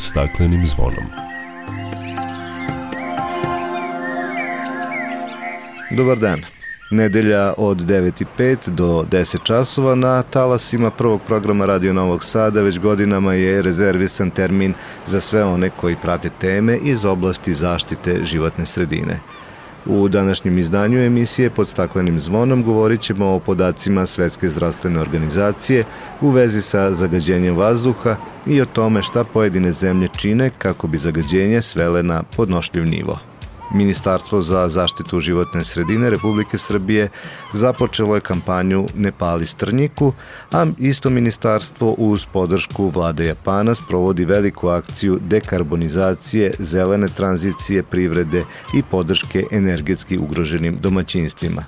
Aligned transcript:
staklenim 0.00 0.66
zvonom. 0.66 1.04
Dobar 5.90 6.18
dan. 6.18 6.42
Nedelja 6.90 7.54
od 7.56 7.78
9.05 7.78 8.68
do 8.68 9.06
10 9.10 9.42
časova 9.42 9.94
na 9.94 10.22
talasima 10.22 10.90
prvog 10.90 11.20
programa 11.26 11.66
Radio 11.66 11.92
Novog 11.92 12.24
Sada 12.24 12.60
već 12.60 12.78
godinama 12.78 13.34
je 13.34 13.62
rezervisan 13.62 14.30
termin 14.30 14.74
za 15.06 15.20
sve 15.20 15.44
one 15.44 15.70
koji 15.70 15.96
prate 15.96 16.28
teme 16.40 16.76
iz 16.76 17.04
oblasti 17.04 17.54
zaštite 17.54 18.24
životne 18.24 18.66
sredine. 18.66 19.20
U 19.86 20.08
današnjem 20.08 20.58
izdanju 20.58 20.98
emisije 20.98 21.50
pod 21.50 21.68
staklenim 21.68 22.20
zvonom 22.20 22.62
govorit 22.62 23.00
ćemo 23.00 23.26
o 23.26 23.38
podacima 23.38 24.06
Svetske 24.06 24.48
zdravstvene 24.48 25.00
organizacije 25.00 25.84
u 26.20 26.28
vezi 26.28 26.62
sa 26.62 26.92
zagađenjem 26.94 27.56
vazduha 27.56 28.16
i 28.46 28.60
o 28.60 28.64
tome 28.64 29.02
šta 29.02 29.24
pojedine 29.24 29.72
zemlje 29.72 30.08
čine 30.08 30.50
kako 30.58 30.86
bi 30.86 30.98
zagađenje 30.98 31.62
svele 31.62 32.02
na 32.02 32.22
podnošljiv 32.36 32.84
nivo. 32.84 33.29
Ministarstvo 33.74 34.40
za 34.42 34.68
zaštitu 34.68 35.20
životne 35.20 35.64
sredine 35.64 36.10
Republike 36.10 36.58
Srbije 36.58 37.08
započelo 37.52 38.14
je 38.14 38.20
kampanju 38.20 38.86
Ne 38.94 39.12
pali 39.12 39.46
strnjiku, 39.46 40.12
a 40.52 40.66
isto 40.78 41.10
ministarstvo 41.10 41.94
uz 41.98 42.26
podršku 42.32 42.88
vlade 42.88 43.26
Japana 43.26 43.74
sprovodi 43.74 44.24
veliku 44.24 44.68
akciju 44.68 45.18
dekarbonizacije, 45.22 46.54
zelene 46.58 47.08
tranzicije 47.08 47.82
privrede 47.82 48.44
i 48.74 48.82
podrške 48.82 49.44
energetski 49.50 50.18
ugroženim 50.18 50.78
domaćinstvima. 50.80 51.64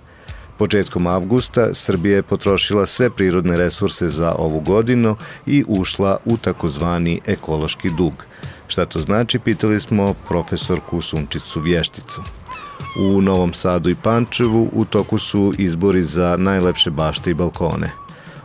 Početkom 0.59 1.07
avgusta 1.07 1.74
Srbija 1.74 2.16
je 2.16 2.23
potrošila 2.23 2.87
sve 2.87 3.10
prirodne 3.10 3.57
resurse 3.57 4.09
za 4.09 4.35
ovu 4.35 4.60
godinu 4.60 5.16
i 5.46 5.65
ušla 5.69 6.16
u 6.24 6.37
takozvani 6.37 7.21
ekološki 7.26 7.91
dug– 7.91 8.13
Šta 8.73 8.84
to 8.84 9.01
znači, 9.01 9.38
pitali 9.38 9.80
smo 9.80 10.15
profesorku 10.28 11.01
Sunčicu 11.01 11.60
Vješticu. 11.60 12.23
U 13.01 13.23
Novom 13.23 13.54
Sadu 13.54 13.90
i 13.90 13.95
Pančevu 13.95 14.70
u 14.73 14.84
toku 14.84 15.18
su 15.18 15.52
izbori 15.59 16.02
za 16.02 16.37
najlepše 16.38 16.90
bašte 16.90 17.30
i 17.30 17.34
balkone. 17.34 17.90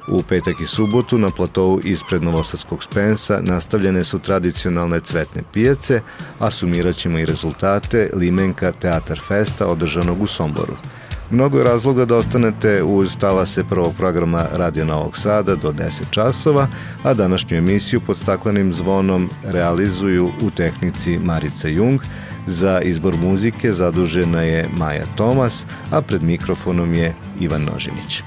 U 0.08 0.24
petak 0.24 0.60
i 0.62 0.66
subotu 0.66 1.18
na 1.18 1.30
platovu 1.30 1.82
ispred 1.84 2.24
Novosadskog 2.24 2.84
Spensa 2.84 3.40
nastavljene 3.42 4.04
su 4.04 4.20
tradicionalne 4.20 5.00
cvetne 5.00 5.44
pijace, 5.54 6.02
a 6.40 6.52
sumirat 6.52 6.96
ćemo 6.96 7.20
i 7.20 7.26
rezultate 7.26 8.10
Limenka 8.14 8.72
Teatar 8.72 9.20
Festa 9.28 9.68
održanog 9.68 10.22
u 10.22 10.28
Somboru– 10.28 10.74
Mnogo 11.32 11.58
je 11.58 11.64
razloga 11.64 12.06
da 12.06 12.18
ostanete 12.18 12.84
uz 12.84 13.18
talase 13.18 13.64
prvog 13.64 13.94
programa 13.98 14.46
Radio 14.52 14.86
Novog 14.86 15.18
Sada 15.18 15.56
do 15.56 15.72
10 15.72 16.04
časova, 16.12 16.68
a 17.04 17.14
današnju 17.14 17.58
emisiju 17.58 18.02
pod 18.02 18.18
staklenim 18.18 18.74
zvonom 18.74 19.30
realizuju 19.44 20.32
u 20.42 20.50
tehnici 20.50 21.20
Marica 21.20 21.68
Jung, 21.68 22.02
za 22.46 22.82
izbor 22.82 23.18
muzike 23.18 23.74
zadužena 23.74 24.42
je 24.42 24.70
Maja 24.78 25.06
Tomas, 25.16 25.66
a 25.92 26.02
pred 26.02 26.24
mikrofonom 26.24 26.94
je 26.94 27.16
Ivan 27.40 27.64
Nožinić. 27.64 28.24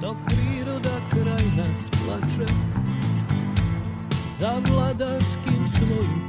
Dok 0.00 0.16
priroda 0.26 0.96
kraj 1.10 1.46
nas 1.56 1.90
plače, 1.90 2.52
za 4.38 4.52
vladarskim 4.70 5.68
svojim 5.68 6.28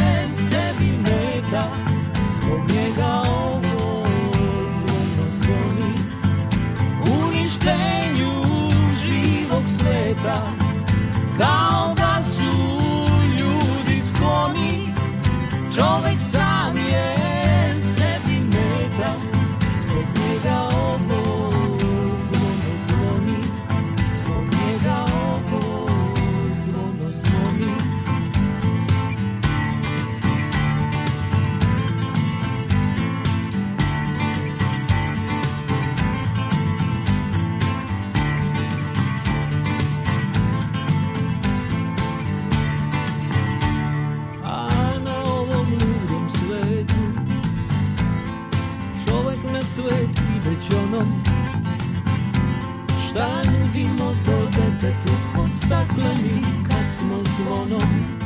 stakleni 56.01 56.41
kad 56.69 56.97
smo 56.97 57.23
zvonom 57.23 58.20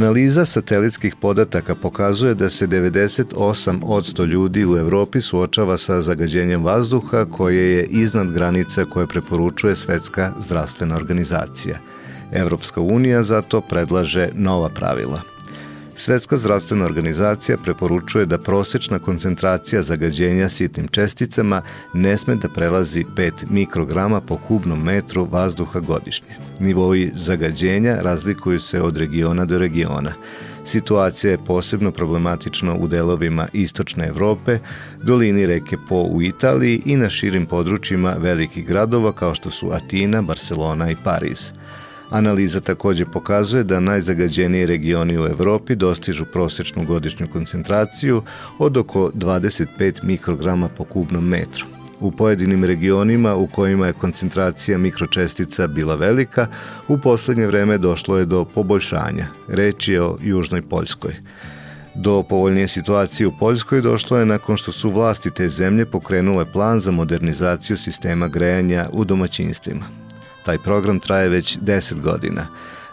Analiza 0.00 0.44
satelitskih 0.44 1.14
podataka 1.20 1.74
pokazuje 1.74 2.34
da 2.34 2.50
se 2.50 2.66
98 2.66 3.80
od 3.84 4.04
100 4.04 4.26
ljudi 4.26 4.66
u 4.66 4.76
Evropi 4.76 5.20
suočava 5.20 5.78
sa 5.78 6.00
zagađenjem 6.00 6.64
vazduha 6.64 7.24
koje 7.24 7.76
je 7.76 7.84
iznad 7.84 8.32
granica 8.32 8.84
koje 8.84 9.06
preporučuje 9.06 9.76
Svetska 9.76 10.32
zdravstvena 10.40 10.96
organizacija. 10.96 11.76
Evropska 12.32 12.80
unija 12.80 13.22
zato 13.22 13.60
predlaže 13.60 14.28
nova 14.34 14.68
pravila. 14.68 15.29
Svetska 16.00 16.36
zdravstvena 16.36 16.84
organizacija 16.84 17.58
preporučuje 17.64 18.26
da 18.26 18.38
prosečna 18.38 18.98
koncentracija 18.98 19.82
zagađenja 19.82 20.48
sitnim 20.48 20.88
česticama 20.88 21.62
ne 21.94 22.16
sme 22.16 22.34
da 22.34 22.48
prelazi 22.48 23.04
5 23.16 23.32
mikrograma 23.50 24.20
po 24.20 24.36
kubnom 24.36 24.82
metru 24.82 25.28
vazduha 25.30 25.80
godišnje. 25.80 26.36
Nivoji 26.60 27.10
zagađenja 27.14 27.98
razlikuju 28.02 28.60
se 28.60 28.82
od 28.82 28.96
regiona 28.96 29.44
do 29.44 29.58
regiona. 29.58 30.12
Situacija 30.64 31.30
je 31.30 31.44
posebno 31.46 31.90
problematična 31.90 32.74
u 32.74 32.88
delovima 32.88 33.46
istočne 33.52 34.06
Evrope, 34.06 34.58
dolini 35.02 35.46
reke 35.46 35.76
Po 35.88 36.02
u 36.02 36.22
Italiji 36.22 36.82
i 36.86 36.96
na 36.96 37.08
širim 37.08 37.46
područjima 37.46 38.16
velikih 38.18 38.66
gradova 38.66 39.12
kao 39.12 39.34
što 39.34 39.50
su 39.50 39.70
Atina, 39.72 40.22
Barcelona 40.22 40.90
i 40.90 40.96
Pariz– 41.04 41.50
Analiza 42.10 42.60
takođe 42.60 43.04
pokazuje 43.04 43.64
da 43.64 43.80
najzagađeniji 43.80 44.66
regioni 44.66 45.18
u 45.18 45.26
Evropi 45.26 45.74
dostižu 45.74 46.24
prosečnu 46.24 46.84
godišnju 46.84 47.28
koncentraciju 47.32 48.22
od 48.58 48.76
oko 48.76 49.10
25 49.14 50.04
mikrograma 50.04 50.68
po 50.68 50.84
kubnom 50.84 51.28
metru. 51.28 51.66
U 52.00 52.10
pojedinim 52.10 52.64
regionima 52.64 53.34
u 53.34 53.46
kojima 53.46 53.86
je 53.86 53.92
koncentracija 53.92 54.78
mikročestica 54.78 55.66
bila 55.66 55.94
velika, 55.94 56.46
u 56.88 56.98
poslednje 56.98 57.46
vreme 57.46 57.78
došlo 57.78 58.18
je 58.18 58.24
do 58.24 58.44
poboljšanja. 58.44 59.26
Reč 59.48 59.88
je 59.88 60.02
o 60.02 60.16
Južnoj 60.20 60.62
Poljskoj. 60.62 61.14
Do 61.94 62.22
povoljnije 62.22 62.68
situacije 62.68 63.26
u 63.26 63.32
Poljskoj 63.38 63.80
došlo 63.80 64.18
je 64.18 64.26
nakon 64.26 64.56
što 64.56 64.72
su 64.72 64.90
vlasti 64.90 65.30
te 65.30 65.48
zemlje 65.48 65.86
pokrenule 65.86 66.44
plan 66.52 66.80
za 66.80 66.90
modernizaciju 66.90 67.76
sistema 67.76 68.28
grejanja 68.28 68.88
u 68.92 69.04
domaćinstvima. 69.04 70.09
Taj 70.44 70.58
program 70.58 71.00
traje 71.00 71.28
već 71.28 71.58
10 71.58 72.00
godina. 72.00 72.46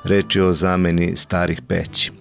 Reč 0.03 0.35
je 0.35 0.43
o 0.43 0.53
zameni 0.53 1.15
starih 1.15 1.61
peći. 1.67 2.11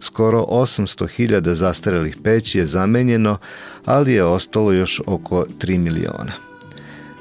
Skoro 0.00 0.44
800.000 0.48 1.52
zastarelih 1.52 2.16
peći 2.24 2.58
je 2.58 2.66
zamenjeno, 2.66 3.38
ali 3.84 4.12
je 4.12 4.24
ostalo 4.24 4.72
još 4.72 5.00
oko 5.06 5.46
3 5.58 5.78
miliona. 5.78 6.32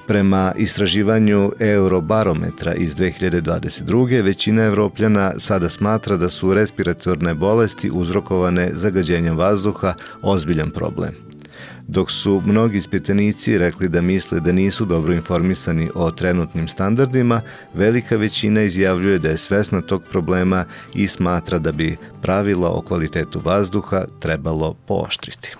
Prema 0.07 0.53
istraživanju 0.57 1.51
Eurobarometra 1.59 2.73
iz 2.73 2.95
2022. 2.95 4.23
većina 4.23 4.63
evropljana 4.63 5.33
sada 5.37 5.69
smatra 5.69 6.17
da 6.17 6.29
su 6.29 6.53
respiratorne 6.53 7.33
bolesti 7.33 7.91
uzrokovane 7.93 8.69
zagađenjem 8.73 9.37
vazduha 9.37 9.93
ozbiljan 10.21 10.69
problem. 10.69 11.24
Dok 11.87 12.11
su 12.11 12.41
mnogi 12.45 12.77
ispitanici 12.77 13.57
rekli 13.57 13.89
da 13.89 14.01
misle 14.01 14.39
da 14.39 14.51
nisu 14.51 14.85
dobro 14.85 15.13
informisani 15.13 15.89
o 15.95 16.11
trenutnim 16.11 16.67
standardima, 16.67 17.41
velika 17.73 18.15
većina 18.15 18.61
izjavljuje 18.61 19.19
da 19.19 19.29
je 19.29 19.37
svesna 19.37 19.81
tog 19.81 20.03
problema 20.11 20.65
i 20.93 21.07
smatra 21.07 21.59
da 21.59 21.71
bi 21.71 21.97
pravila 22.21 22.69
o 22.69 22.81
kvalitetu 22.81 23.41
vazduha 23.43 24.05
trebalo 24.19 24.73
pooštriti. 24.87 25.55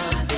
Mama. 0.00 0.29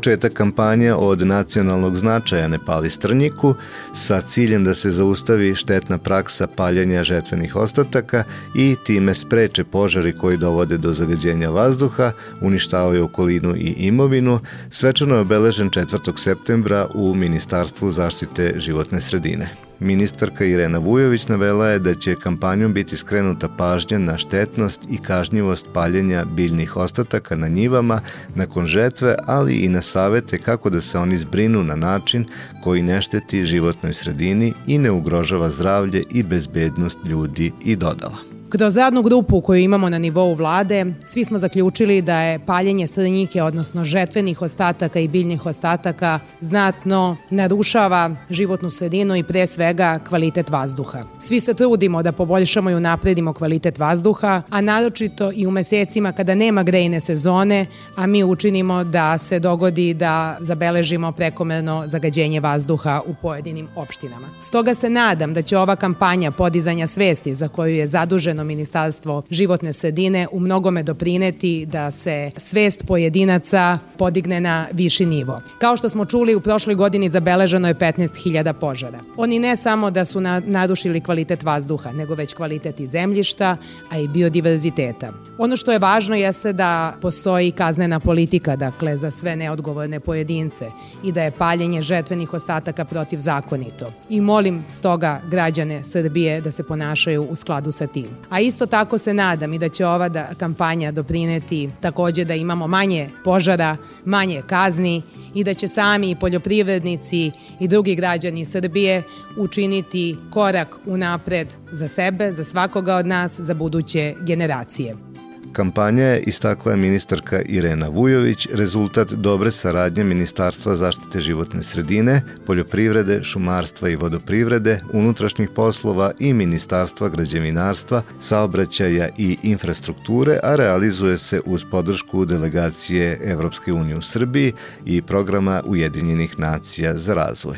Početak 0.00 0.32
kampanje 0.32 0.94
od 0.94 1.26
nacionalnog 1.26 1.96
značaja 1.96 2.48
ne 2.48 2.58
pali 2.66 2.90
strnjiku 2.90 3.54
sa 3.94 4.20
ciljem 4.20 4.64
da 4.64 4.74
se 4.74 4.90
zaustavi 4.90 5.54
štetna 5.54 5.98
praksa 5.98 6.46
paljanja 6.56 7.04
žetvenih 7.04 7.56
ostataka 7.56 8.24
i 8.54 8.76
time 8.86 9.14
spreče 9.14 9.64
požari 9.64 10.12
koji 10.12 10.36
dovode 10.36 10.78
do 10.78 10.94
zagađenja 10.94 11.50
vazduha, 11.50 12.12
uništavaju 12.40 13.04
okolinu 13.04 13.56
i 13.56 13.74
imovinu, 13.78 14.40
svečano 14.70 15.14
je 15.14 15.20
obeležen 15.20 15.70
4. 15.70 16.18
septembra 16.18 16.86
u 16.94 17.14
Ministarstvu 17.14 17.92
zaštite 17.92 18.54
životne 18.56 19.00
sredine. 19.00 19.69
Ministarka 19.80 20.44
Irena 20.44 20.78
Vujović 20.78 21.28
navela 21.28 21.68
je 21.68 21.78
da 21.78 21.94
će 21.94 22.14
kampanjom 22.14 22.72
biti 22.72 22.96
skrenuta 22.96 23.48
pažnja 23.58 23.98
na 23.98 24.18
štetnost 24.18 24.80
i 24.90 24.98
kažnjivost 24.98 25.66
paljenja 25.74 26.24
biljnih 26.24 26.76
ostataka 26.76 27.36
na 27.36 27.48
njivama 27.48 28.00
nakon 28.34 28.66
žetve, 28.66 29.16
ali 29.26 29.54
i 29.54 29.68
na 29.68 29.82
savete 29.82 30.38
kako 30.38 30.70
da 30.70 30.80
se 30.80 30.98
oni 30.98 31.18
zbrinu 31.18 31.62
na 31.62 31.76
način 31.76 32.24
koji 32.64 32.82
ne 32.82 33.02
šteti 33.02 33.44
životnoj 33.44 33.94
sredini 33.94 34.52
i 34.66 34.78
ne 34.78 34.90
ugrožava 34.90 35.50
zdravlje 35.50 36.02
i 36.10 36.22
bezbednost 36.22 36.98
ljudi 37.04 37.52
i 37.64 37.76
dodala. 37.76 38.29
Kroz 38.50 38.76
radnu 38.76 39.02
grupu 39.02 39.40
koju 39.40 39.60
imamo 39.60 39.88
na 39.88 39.98
nivou 39.98 40.34
vlade, 40.34 40.86
svi 41.06 41.24
smo 41.24 41.38
zaključili 41.38 42.02
da 42.02 42.20
je 42.20 42.38
paljenje 42.38 42.86
stranjike, 42.86 43.42
odnosno 43.42 43.84
žetvenih 43.84 44.42
ostataka 44.42 45.00
i 45.00 45.08
biljnih 45.08 45.46
ostataka, 45.46 46.18
znatno 46.40 47.16
narušava 47.30 48.10
životnu 48.30 48.70
sredinu 48.70 49.16
i 49.16 49.22
pre 49.22 49.46
svega 49.46 49.98
kvalitet 50.08 50.50
vazduha. 50.50 50.98
Svi 51.18 51.40
se 51.40 51.54
trudimo 51.54 52.02
da 52.02 52.12
poboljšamo 52.12 52.70
i 52.70 52.74
unapredimo 52.74 53.32
kvalitet 53.32 53.78
vazduha, 53.78 54.42
a 54.50 54.60
naročito 54.60 55.32
i 55.34 55.46
u 55.46 55.50
mesecima 55.50 56.12
kada 56.12 56.34
nema 56.34 56.62
grejne 56.62 57.00
sezone, 57.00 57.66
a 57.96 58.06
mi 58.06 58.24
učinimo 58.24 58.84
da 58.84 59.18
se 59.18 59.38
dogodi 59.38 59.94
da 59.94 60.36
zabeležimo 60.40 61.12
prekomerno 61.12 61.82
zagađenje 61.86 62.40
vazduha 62.40 63.00
u 63.06 63.14
pojedinim 63.14 63.68
opštinama. 63.76 64.26
Stoga 64.40 64.74
se 64.74 64.90
nadam 64.90 65.34
da 65.34 65.42
će 65.42 65.58
ova 65.58 65.76
kampanja 65.76 66.30
podizanja 66.30 66.86
svesti 66.86 67.34
za 67.34 67.48
koju 67.48 67.74
je 67.74 67.86
zaduženo 67.86 68.39
nadležno 68.40 68.44
Ministarstvo 68.44 69.22
životne 69.30 69.72
sredine 69.72 70.26
u 70.32 70.40
mnogome 70.40 70.82
doprineti 70.82 71.66
da 71.66 71.90
se 71.90 72.30
svest 72.36 72.86
pojedinaca 72.86 73.78
podigne 73.98 74.40
na 74.40 74.66
viši 74.72 75.06
nivo. 75.06 75.40
Kao 75.58 75.76
što 75.76 75.88
smo 75.88 76.04
čuli, 76.04 76.34
u 76.34 76.40
prošloj 76.40 76.74
godini 76.74 77.08
zabeleženo 77.08 77.68
je 77.68 77.74
15.000 77.74 78.52
požara. 78.52 78.98
Oni 79.16 79.38
ne 79.38 79.56
samo 79.56 79.90
da 79.90 80.04
su 80.04 80.20
narušili 80.46 81.00
kvalitet 81.00 81.42
vazduha, 81.42 81.92
nego 81.92 82.14
već 82.14 82.34
kvalitet 82.34 82.80
i 82.80 82.86
zemljišta, 82.86 83.56
a 83.90 83.98
i 83.98 84.08
biodiverziteta. 84.08 85.29
Ono 85.42 85.56
što 85.56 85.72
je 85.72 85.78
važno 85.78 86.16
jeste 86.16 86.52
da 86.52 86.94
postoji 87.00 87.50
kaznena 87.50 88.00
politika, 88.00 88.56
dakle, 88.56 88.96
za 88.96 89.10
sve 89.10 89.36
neodgovorne 89.36 90.00
pojedince 90.00 90.68
i 91.04 91.12
da 91.12 91.22
je 91.22 91.30
paljenje 91.30 91.82
žetvenih 91.82 92.34
ostataka 92.34 92.84
protivzakonito. 92.84 93.92
I 94.08 94.20
molim 94.20 94.64
stoga 94.70 95.20
građane 95.30 95.84
Srbije 95.84 96.40
da 96.40 96.50
se 96.50 96.62
ponašaju 96.62 97.22
u 97.22 97.36
skladu 97.36 97.72
sa 97.72 97.86
tim. 97.86 98.08
A 98.30 98.40
isto 98.40 98.66
tako 98.66 98.98
se 98.98 99.14
nadam 99.14 99.52
i 99.52 99.58
da 99.58 99.68
će 99.68 99.86
ova 99.86 100.08
da, 100.08 100.28
kampanja 100.38 100.92
doprineti 100.92 101.70
takođe 101.80 102.24
da 102.24 102.34
imamo 102.34 102.66
manje 102.66 103.08
požara, 103.24 103.76
manje 104.04 104.42
kazni 104.46 105.02
i 105.34 105.44
da 105.44 105.54
će 105.54 105.68
sami 105.68 106.16
poljoprivrednici 106.20 107.30
i 107.60 107.68
drugi 107.68 107.94
građani 107.94 108.44
Srbije 108.44 109.02
učiniti 109.36 110.16
korak 110.30 110.76
unapred 110.86 111.48
za 111.72 111.88
sebe, 111.88 112.32
za 112.32 112.44
svakoga 112.44 112.94
od 112.94 113.06
nas, 113.06 113.40
za 113.40 113.54
buduće 113.54 114.14
generacije. 114.20 115.10
Kampanja 115.52 116.04
je 116.04 116.20
istakla 116.20 116.76
ministarka 116.76 117.42
Irena 117.42 117.88
Vujović, 117.88 118.48
rezultat 118.52 119.12
dobre 119.12 119.50
saradnje 119.50 120.04
Ministarstva 120.04 120.74
zaštite 120.74 121.20
životne 121.20 121.62
sredine, 121.62 122.22
poljoprivrede, 122.46 123.22
šumarstva 123.22 123.88
i 123.88 123.96
vodoprivrede, 123.96 124.80
unutrašnjih 124.92 125.50
poslova 125.56 126.12
i 126.18 126.32
Ministarstva 126.32 127.08
građevinarstva, 127.08 128.02
saobraćaja 128.20 129.08
i 129.18 129.36
infrastrukture, 129.42 130.38
a 130.42 130.54
realizuje 130.56 131.18
se 131.18 131.40
uz 131.46 131.64
podršku 131.70 132.24
delegacije 132.24 133.18
Evropske 133.24 133.72
unije 133.72 133.96
u 133.96 134.02
Srbiji 134.02 134.52
i 134.84 135.02
programa 135.02 135.62
Ujedinjenih 135.66 136.38
nacija 136.38 136.98
za 136.98 137.14
razvoj. 137.14 137.56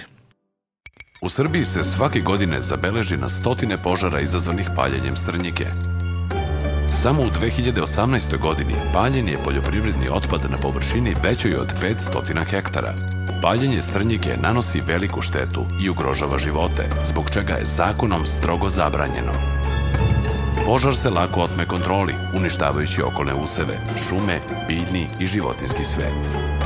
U 1.22 1.28
Srbiji 1.28 1.64
se 1.64 1.84
svake 1.84 2.20
godine 2.20 2.60
zabeleži 2.60 3.16
na 3.16 3.28
stotine 3.28 3.82
požara 3.82 4.20
izazvanih 4.20 4.70
paljenjem 4.76 5.16
strnjike– 5.16 5.66
Samo 6.92 7.22
u 7.22 7.26
2018. 7.26 8.38
godini 8.38 8.74
paljen 8.92 9.28
je 9.28 9.42
poljoprivredni 9.42 10.08
otpad 10.10 10.40
na 10.50 10.58
površini 10.58 11.16
većoj 11.22 11.56
od 11.56 11.72
500 11.82 12.44
hektara. 12.44 12.94
Paljenje 13.42 13.82
strnjike 13.82 14.36
nanosi 14.42 14.82
veliku 14.86 15.20
štetu 15.20 15.66
i 15.84 15.90
ugrožava 15.90 16.38
živote, 16.38 16.88
zbog 17.04 17.30
čega 17.30 17.52
je 17.52 17.64
zakonom 17.64 18.26
strogo 18.26 18.70
zabranjeno. 18.70 19.32
Požar 20.66 20.96
se 20.96 21.10
lako 21.10 21.40
otme 21.40 21.66
kontroli, 21.66 22.14
uništavajući 22.34 23.02
okolne 23.02 23.34
useve, 23.34 23.80
šume, 24.08 24.40
biljni 24.68 25.06
i 25.20 25.26
životinski 25.26 25.84
svet. 25.84 26.61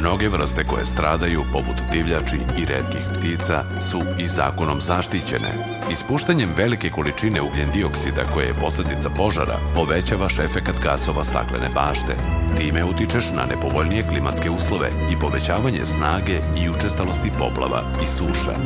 Mnoge 0.00 0.28
vrste 0.28 0.64
koje 0.64 0.86
stradaju, 0.86 1.44
poput 1.52 1.76
divljači 1.92 2.36
i 2.58 2.64
redkih 2.64 3.00
ptica, 3.18 3.64
su 3.90 4.02
i 4.18 4.26
zakonom 4.26 4.80
zaštićene. 4.80 5.80
Ispuštanjem 5.90 6.52
velike 6.56 6.90
količine 6.90 7.42
ugljen 7.42 7.70
dioksida 7.70 8.24
koje 8.34 8.46
je 8.46 8.54
posledica 8.54 9.10
požara 9.10 9.58
povećavaš 9.74 10.38
efekat 10.38 10.80
gasova 10.82 11.24
staklene 11.24 11.68
bašte. 11.74 12.14
Time 12.56 12.84
utičeš 12.84 13.24
na 13.36 13.44
nepovoljnije 13.44 14.08
klimatske 14.08 14.50
uslove 14.50 14.90
i 15.12 15.18
povećavanje 15.20 15.84
snage 15.84 16.40
i 16.64 16.70
učestalosti 16.70 17.30
poplava 17.38 17.82
i 18.02 18.06
suša. 18.06 18.56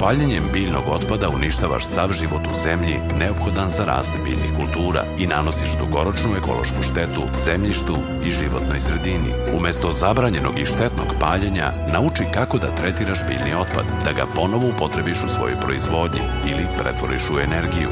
Paljenjem 0.00 0.44
biljnog 0.52 0.84
otpada 0.88 1.28
uništavaš 1.28 1.84
sav 1.84 2.12
život 2.12 2.40
u 2.50 2.54
zemlji 2.62 3.00
neophodan 3.18 3.70
za 3.70 3.84
rast 3.84 4.12
biljnih 4.24 4.52
kultura 4.56 5.04
i 5.18 5.26
nanosiš 5.26 5.68
dugoročnu 5.78 6.36
ekološku 6.36 6.82
štetu 6.82 7.22
zemljištu 7.44 7.96
i 8.26 8.30
životnoj 8.30 8.80
sredini. 8.80 9.34
Umesto 9.52 9.90
zabranjenog 9.90 10.58
i 10.58 10.64
štetnog 10.64 11.06
paljenja, 11.20 11.72
nauči 11.92 12.24
kako 12.34 12.58
da 12.58 12.74
tretiraš 12.74 13.18
biljni 13.28 13.54
otpad, 13.54 13.86
da 14.04 14.12
ga 14.12 14.26
ponovo 14.34 14.68
upotrebiš 14.68 15.16
u 15.24 15.28
svojoj 15.28 15.60
proizvodnji 15.60 16.20
ili 16.46 16.66
pretvoriš 16.78 17.22
u 17.30 17.40
energiju. 17.40 17.90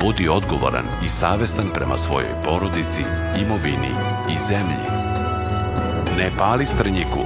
Budi 0.00 0.28
odgovoran 0.28 0.86
i 1.04 1.08
savestan 1.08 1.68
prema 1.74 1.96
svojoj 1.96 2.42
porodici, 2.44 3.02
imovini 3.42 3.92
i 4.32 4.36
zemlji. 4.48 4.86
Ne 6.18 6.30
pali 6.38 6.66
strnjiku, 6.66 7.24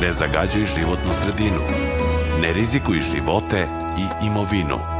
ne 0.00 0.12
zagađuj 0.12 0.66
životnu 0.76 1.12
sredinu, 1.12 1.62
ne 2.40 2.52
rizikuj 2.52 3.00
živote 3.00 3.66
i 3.98 4.26
imovinu. 4.26 4.97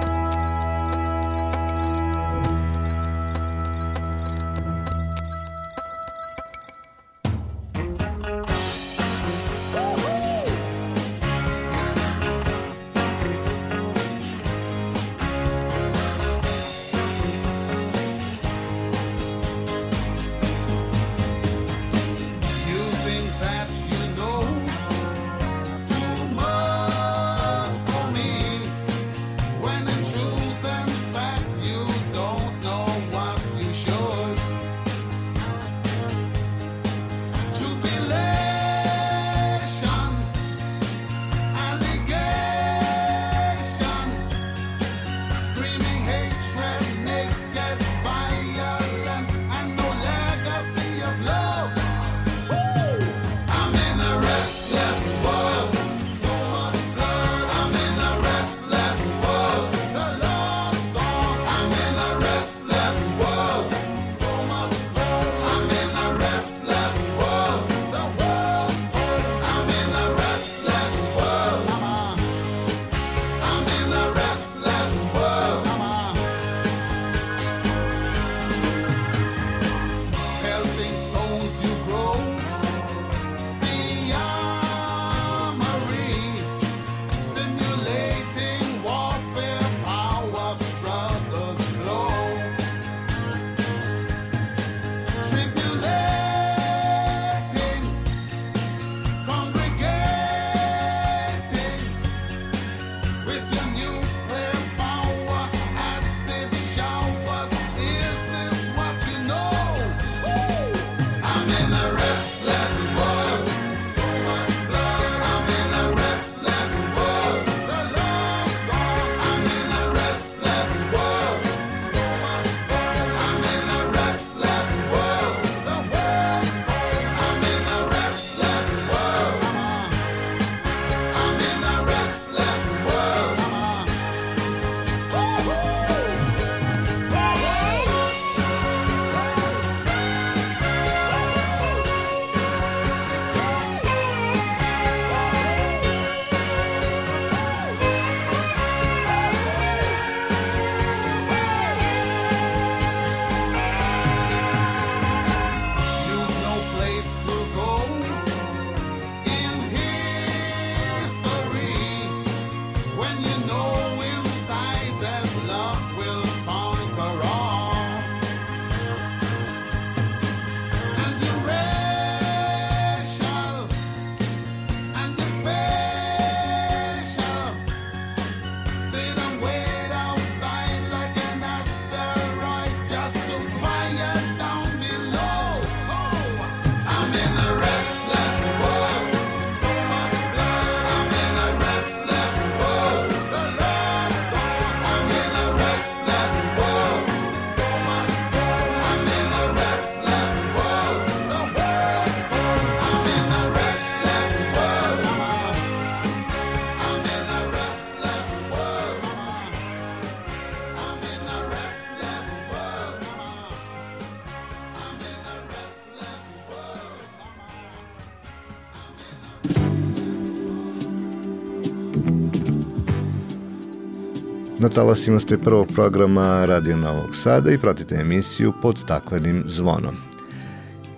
Talasima 224.79 225.21
ste 225.21 225.39
prvog 225.39 225.69
programa 225.75 226.45
Radio 226.45 226.77
Novog 226.77 227.17
Sada 227.17 227.51
i 227.51 227.59
pratite 227.59 227.95
emisiju 227.95 228.53
pod 228.63 228.79
staklenim 228.79 229.43
zvonom. 229.47 229.95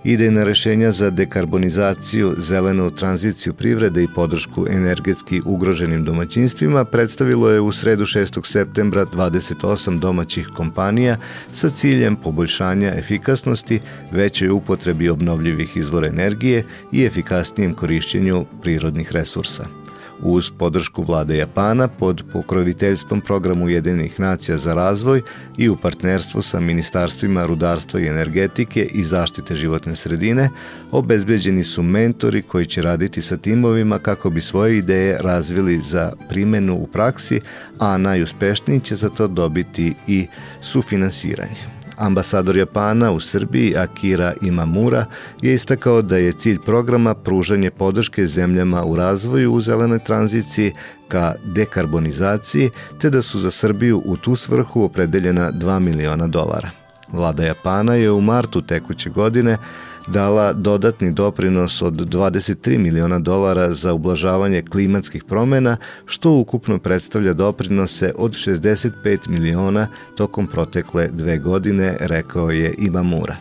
Idejna 0.05 0.45
rešenja 0.45 0.93
za 0.93 1.11
dekarbonizaciju, 1.11 2.35
zelenu 2.39 2.91
tranziciju 2.91 3.55
privrede 3.55 4.03
i 4.03 4.09
podršku 4.15 4.67
energetski 4.71 5.41
ugroženim 5.45 6.05
domaćinstvima 6.05 6.85
predstavilo 6.85 7.51
je 7.51 7.61
u 7.61 7.73
sredu 7.73 8.05
6. 8.05 8.47
septembra 8.47 9.07
28 9.07 9.99
domaćih 9.99 10.49
kompanija 10.57 11.17
sa 11.53 11.71
ciljem 11.71 12.17
poboljšanja 12.17 12.95
efikasnosti, 12.95 13.81
većoj 14.13 14.51
upotrebi 14.51 15.09
obnovljivih 15.09 15.77
izvora 15.77 16.07
energije 16.07 16.65
i 16.93 17.05
efikasnijem 17.05 17.75
korišćenju 17.75 18.45
prirodnih 18.63 19.13
resursa 19.13 19.80
uz 20.23 20.51
podršku 20.51 21.03
vlade 21.03 21.37
Japana 21.37 21.89
pod 21.89 22.23
pokroviteljstvom 22.33 23.21
programu 23.21 23.69
Jedinih 23.69 24.21
nacija 24.21 24.57
za 24.57 24.75
razvoj 24.75 25.23
i 25.59 25.69
u 25.69 25.77
partnerstvu 25.77 26.43
sa 26.43 26.61
ministarstvima 26.61 27.47
rudarstva 27.47 28.01
i 28.01 28.07
energetike 28.07 28.85
i 28.85 29.05
zaštite 29.05 29.55
životne 29.55 29.97
sredine, 29.97 30.49
obezbeđeni 30.91 31.65
su 31.65 31.83
mentori 31.83 32.43
koji 32.43 32.67
će 32.67 32.83
raditi 32.83 33.23
sa 33.23 33.37
timovima 33.37 33.99
kako 33.99 34.31
bi 34.31 34.41
svoje 34.41 34.79
ideje 34.79 35.19
razvili 35.21 35.79
za 35.79 36.13
primenu 36.29 36.75
u 36.75 36.87
praksi, 36.87 37.41
a 37.79 37.97
najuspešniji 37.97 38.81
će 38.81 38.97
za 38.97 39.09
to 39.09 39.29
dobiti 39.29 39.95
i 40.07 40.27
sufinansiranje. 40.63 41.80
Ambasador 42.01 42.57
Japana 42.57 43.11
u 43.13 43.21
Srbiji 43.21 43.77
Akira 43.77 44.33
Imamura 44.43 45.07
je 45.43 45.55
istakao 45.55 46.03
da 46.03 46.17
je 46.17 46.33
cilj 46.33 46.59
programa 46.59 47.15
pružanje 47.15 47.71
podrške 47.71 48.27
zemljama 48.27 48.85
u 48.85 48.97
razvoju 48.97 49.53
u 49.53 49.61
zelenoj 49.61 49.99
tranziciji 49.99 50.73
ka 51.09 51.35
dekarbonizaciji, 51.45 52.71
te 53.01 53.11
da 53.11 53.23
su 53.23 53.39
za 53.39 53.51
Srbiju 53.51 54.03
u 54.05 54.17
tu 54.17 54.37
svrhu 54.37 54.83
opredeljena 54.83 55.53
2 55.53 55.79
miliona 55.79 56.27
dolara. 56.27 56.71
Vlada 57.13 57.45
Japana 57.45 57.95
je 57.95 58.11
u 58.11 58.21
martu 58.21 58.63
tekuće 58.63 59.11
godine 59.11 59.59
dala 60.07 60.53
dodatni 60.53 61.13
doprinos 61.13 61.83
od 61.83 61.95
23 61.95 62.79
miliona 62.79 63.19
dolara 63.19 63.73
za 63.73 63.93
ublažavanje 63.93 64.63
klimatskih 64.63 65.25
promena, 65.25 65.77
što 66.07 66.31
ukupno 66.33 66.79
predstavlja 66.79 67.33
doprinose 67.33 68.13
od 68.19 68.33
65 68.33 69.29
miliona 69.29 69.89
tokom 70.17 70.47
protekle 70.47 71.09
dve 71.13 71.39
godine, 71.39 71.97
rekao 72.01 72.51
je 72.51 72.75
Imamura. 72.79 73.37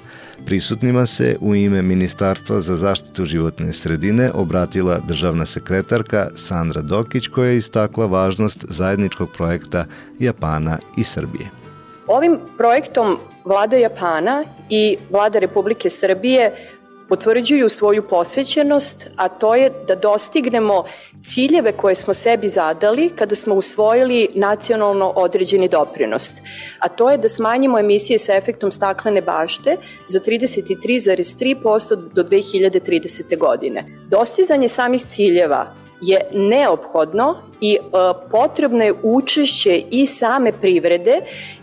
Prisutnima 0.45 1.05
se 1.05 1.37
u 1.41 1.55
ime 1.55 1.81
Ministarstva 1.81 2.61
za 2.61 2.75
zaštitu 2.75 3.25
životne 3.25 3.73
sredine 3.73 4.31
obratila 4.31 4.99
državna 5.07 5.45
sekretarka 5.45 6.27
Sandra 6.35 6.81
Dokić 6.81 7.27
koja 7.27 7.49
je 7.49 7.57
istakla 7.57 8.05
važnost 8.05 8.65
zajedničkog 8.69 9.29
projekta 9.37 9.85
Japana 10.19 10.77
i 10.97 11.03
Srbije. 11.03 11.45
Ovim 12.07 12.37
projektom 12.57 13.17
vlada 13.49 13.77
Japana 13.77 14.43
i 14.69 14.97
vlada 15.09 15.39
Republike 15.39 15.89
Srbije 15.89 16.51
potvrđuju 17.09 17.69
svoju 17.69 18.03
posvećenost, 18.03 19.07
a 19.15 19.27
to 19.29 19.55
je 19.55 19.71
da 19.87 19.95
dostignemo 19.95 20.83
ciljeve 21.23 21.71
koje 21.71 21.95
smo 21.95 22.13
sebi 22.13 22.49
zadali 22.49 23.09
kada 23.15 23.35
smo 23.35 23.55
usvojili 23.55 24.27
nacionalno 24.35 25.13
određeni 25.15 25.67
doprinost. 25.67 26.33
A 26.79 26.87
to 26.87 27.09
je 27.09 27.17
da 27.17 27.29
smanjimo 27.29 27.79
emisije 27.79 28.19
sa 28.19 28.35
efektom 28.35 28.71
staklene 28.71 29.21
bašte 29.21 29.77
za 30.07 30.19
33,3% 30.19 31.95
do 32.13 32.23
2030. 32.23 33.37
godine. 33.37 33.83
Dostizanje 34.09 34.67
samih 34.67 35.05
ciljeva 35.05 35.65
je 36.01 36.21
neophodno 36.33 37.35
i 37.61 37.73
e, 37.73 37.79
potrebno 38.31 38.83
je 38.83 38.93
učešće 39.03 39.83
i 39.91 40.05
same 40.05 40.51
privrede, 40.51 41.17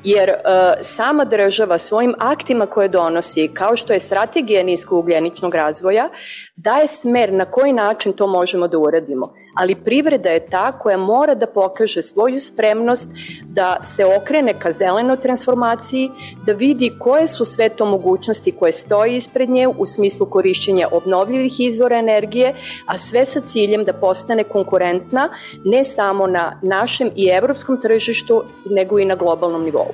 jer 0.05 0.29
e, 0.29 0.35
sama 0.81 1.25
država 1.25 1.79
svojim 1.79 2.15
aktima 2.19 2.67
koje 2.67 2.89
donosi, 2.89 3.51
kao 3.55 3.77
što 3.77 3.93
je 3.93 4.01
strategija 4.01 4.63
niskougljeničnog 4.63 5.55
razvoja, 5.55 6.09
daje 6.57 6.89
smer 6.89 7.33
na 7.33 7.45
koji 7.45 7.73
način 7.73 8.13
to 8.13 8.27
možemo 8.27 8.69
da 8.69 8.79
uradimo 8.79 9.33
ali 9.57 9.75
privreda 9.75 10.31
je 10.31 10.47
ta 10.47 10.73
koja 10.79 10.97
mora 10.97 11.35
da 11.35 11.47
pokaže 11.47 12.03
svoju 12.03 12.41
spremnost 12.41 13.09
da 13.43 13.77
se 13.83 14.05
okrene 14.05 14.55
ka 14.59 14.73
zelenoj 14.73 15.17
transformaciji, 15.17 16.11
da 16.47 16.53
vidi 16.53 16.93
koje 16.99 17.29
su 17.29 17.45
sve 17.45 17.69
to 17.69 17.87
mogućnosti 17.87 18.53
koje 18.53 18.73
stoje 18.73 19.17
ispred 19.17 19.51
nje 19.51 19.69
u 19.69 19.87
smislu 19.87 20.27
korišćenja 20.27 20.89
obnovljivih 20.93 21.61
izvora 21.61 21.99
energije, 21.99 22.55
a 22.87 22.99
sve 22.99 23.25
sa 23.25 23.41
ciljem 23.41 23.85
da 23.85 23.93
postane 23.93 24.45
konkurentna 24.45 25.29
ne 25.65 25.85
samo 25.85 26.27
na 26.27 26.59
našem 26.63 27.11
i 27.17 27.27
evropskom 27.27 27.81
tržištu, 27.81 28.43
nego 28.71 28.99
i 28.99 29.05
na 29.05 29.15
globalnom 29.15 29.65
nivou. 29.65 29.93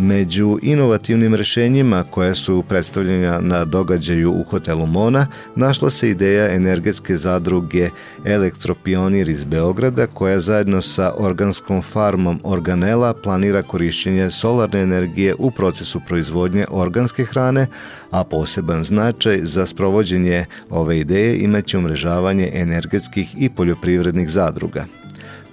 Među 0.00 0.58
inovativnim 0.62 1.34
rešenjima 1.34 2.04
koje 2.10 2.34
su 2.34 2.64
predstavljena 2.68 3.40
na 3.40 3.64
događaju 3.64 4.32
u 4.32 4.42
hotelu 4.42 4.86
Mona 4.86 5.26
našla 5.56 5.90
se 5.90 6.10
ideja 6.10 6.54
energetske 6.54 7.16
zadruge 7.16 7.90
Elektropionir 8.24 9.28
iz 9.28 9.44
Beograda 9.44 10.06
koja 10.06 10.40
zajedno 10.40 10.82
sa 10.82 11.12
organskom 11.18 11.82
farmom 11.82 12.40
Organela 12.44 13.14
planira 13.14 13.62
korišćenje 13.62 14.30
solarne 14.30 14.80
energije 14.80 15.34
u 15.38 15.50
procesu 15.50 16.00
proizvodnje 16.08 16.66
organske 16.70 17.24
hrane, 17.24 17.66
a 18.10 18.24
poseban 18.24 18.84
značaj 18.84 19.40
za 19.42 19.66
sprovođenje 19.66 20.44
ove 20.70 21.00
ideje 21.00 21.38
imaće 21.38 21.78
umrežavanje 21.78 22.50
energetskih 22.54 23.28
i 23.38 23.48
poljoprivrednih 23.48 24.30
zadruga– 24.30 24.84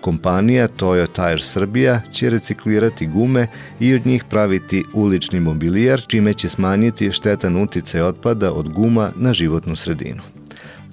Kompanija 0.06 0.68
Toyo 0.68 1.08
Tire 1.08 1.44
Srbija 1.44 2.02
će 2.13 2.30
reciklirati 2.30 3.08
gume 3.08 3.48
i 3.80 3.94
od 3.94 4.06
njih 4.06 4.24
praviti 4.24 4.84
ulični 4.94 5.39
mobilijar, 5.39 6.02
čime 6.08 6.34
će 6.34 6.50
smanjiti 6.50 7.12
štetan 7.12 7.63
uticaj 7.63 8.02
otpada 8.02 8.52
od 8.52 8.70
guma 8.70 9.12
na 9.15 9.34
životnu 9.34 9.76
sredinu. 9.76 10.22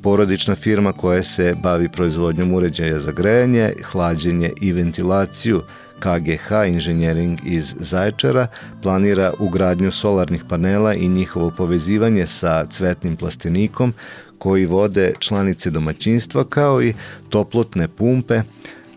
Porodična 0.03 0.55
firma 0.55 0.93
koja 0.93 1.23
se 1.23 1.55
bavi 1.63 1.89
proizvodnjom 1.89 2.55
uređaja 2.55 2.99
za 3.01 3.13
grejanje, 3.13 3.73
hlađenje 3.85 4.51
i 4.61 4.73
ventilaciju 4.73 5.61
KGH 5.99 6.69
Inženjering 6.69 7.39
iz 7.45 7.75
Zaječara 7.81 8.47
planira 8.83 9.33
ugradnju 9.39 9.93
solarnih 9.93 10.45
panela 10.49 10.95
i 10.95 11.09
njihovo 11.09 11.51
povezivanje 11.51 12.27
sa 12.27 12.67
cvetnim 12.67 13.17
plastenikom 13.17 13.95
koji 14.39 14.67
vode 14.67 15.15
članice 15.19 15.71
domaćinstva 15.71 16.45
kao 16.45 16.83
i 16.83 16.95
toplotne 17.29 17.89
pumpe 17.89 18.43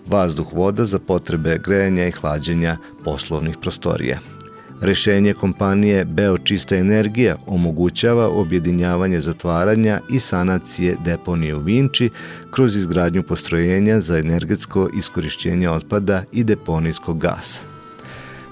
vazduh 0.07 0.53
voda 0.53 0.85
za 0.85 0.99
potrebe 0.99 1.59
grejanja 1.65 2.07
i 2.07 2.11
hlađenja 2.11 2.77
poslovnih 3.03 3.57
prostorija. 3.61 4.19
Rešenje 4.81 5.33
kompanije 5.33 6.05
Beočista 6.05 6.75
energija 6.75 7.35
omogućava 7.47 8.29
objedinjavanje 8.29 9.19
zatvaranja 9.19 9.99
i 10.09 10.19
sanacije 10.19 10.95
deponije 11.05 11.55
u 11.55 11.59
Vinči 11.59 12.09
kroz 12.51 12.75
izgradnju 12.75 13.23
postrojenja 13.23 14.01
za 14.01 14.17
energetsko 14.17 14.89
iskorišćenje 14.97 15.69
otpada 15.69 16.23
i 16.31 16.43
deponijskog 16.43 17.19
gasa. 17.19 17.61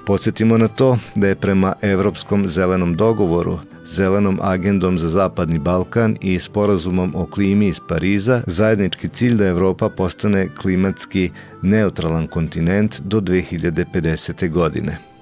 Podsjetimo 0.05 0.57
na 0.57 0.67
to 0.67 0.97
da 1.15 1.27
je 1.27 1.35
prema 1.35 1.73
Evropskom 1.81 2.49
zelenom 2.49 2.95
dogovoru 2.95 3.59
zelenom 3.87 4.39
agendom 4.41 4.99
za 4.99 5.07
Zapadni 5.07 5.59
Balkan 5.59 6.17
i 6.21 6.39
sporazumom 6.39 7.13
o 7.15 7.25
klimi 7.25 7.67
iz 7.67 7.79
Pariza 7.87 8.41
zajednički 8.47 9.07
cilj 9.07 9.35
da 9.35 9.47
Evropa 9.47 9.89
postane 9.89 10.47
klimatski 10.61 11.31
neutralan 11.61 12.27
kontinent 12.27 13.01
do 13.01 13.19
2050. 13.21 14.49
godine. 14.49 15.12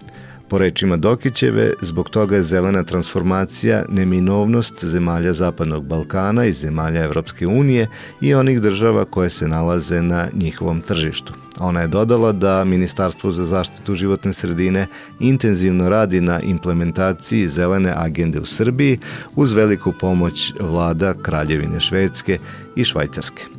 Po 0.51 0.57
rečima 0.57 0.97
Dokićeve, 0.97 1.73
zbog 1.81 2.09
toga 2.09 2.35
je 2.35 2.43
zelena 2.43 2.83
transformacija 2.83 3.83
neminovnost 3.89 4.85
zemalja 4.85 5.33
Zapadnog 5.33 5.85
Balkana 5.85 6.45
i 6.45 6.53
zemalja 6.53 7.03
Evropske 7.03 7.47
unije 7.47 7.87
i 8.21 8.33
onih 8.33 8.61
država 8.61 9.05
koje 9.05 9.29
se 9.29 9.47
nalaze 9.47 10.01
na 10.01 10.27
njihovom 10.33 10.81
tržištu. 10.81 11.33
Ona 11.59 11.81
je 11.81 11.87
dodala 11.87 12.31
da 12.31 12.63
Ministarstvo 12.63 13.31
za 13.31 13.45
zaštitu 13.45 13.95
životne 13.95 14.33
sredine 14.33 14.87
intenzivno 15.19 15.89
radi 15.89 16.21
na 16.21 16.41
implementaciji 16.41 17.47
zelene 17.47 17.93
agende 17.95 18.39
u 18.39 18.45
Srbiji 18.45 18.99
uz 19.35 19.53
veliku 19.53 19.93
pomoć 19.99 20.53
vlada 20.59 21.13
Kraljevine 21.13 21.79
Švedske 21.79 22.37
i 22.75 22.83
Švajcarske. 22.83 23.50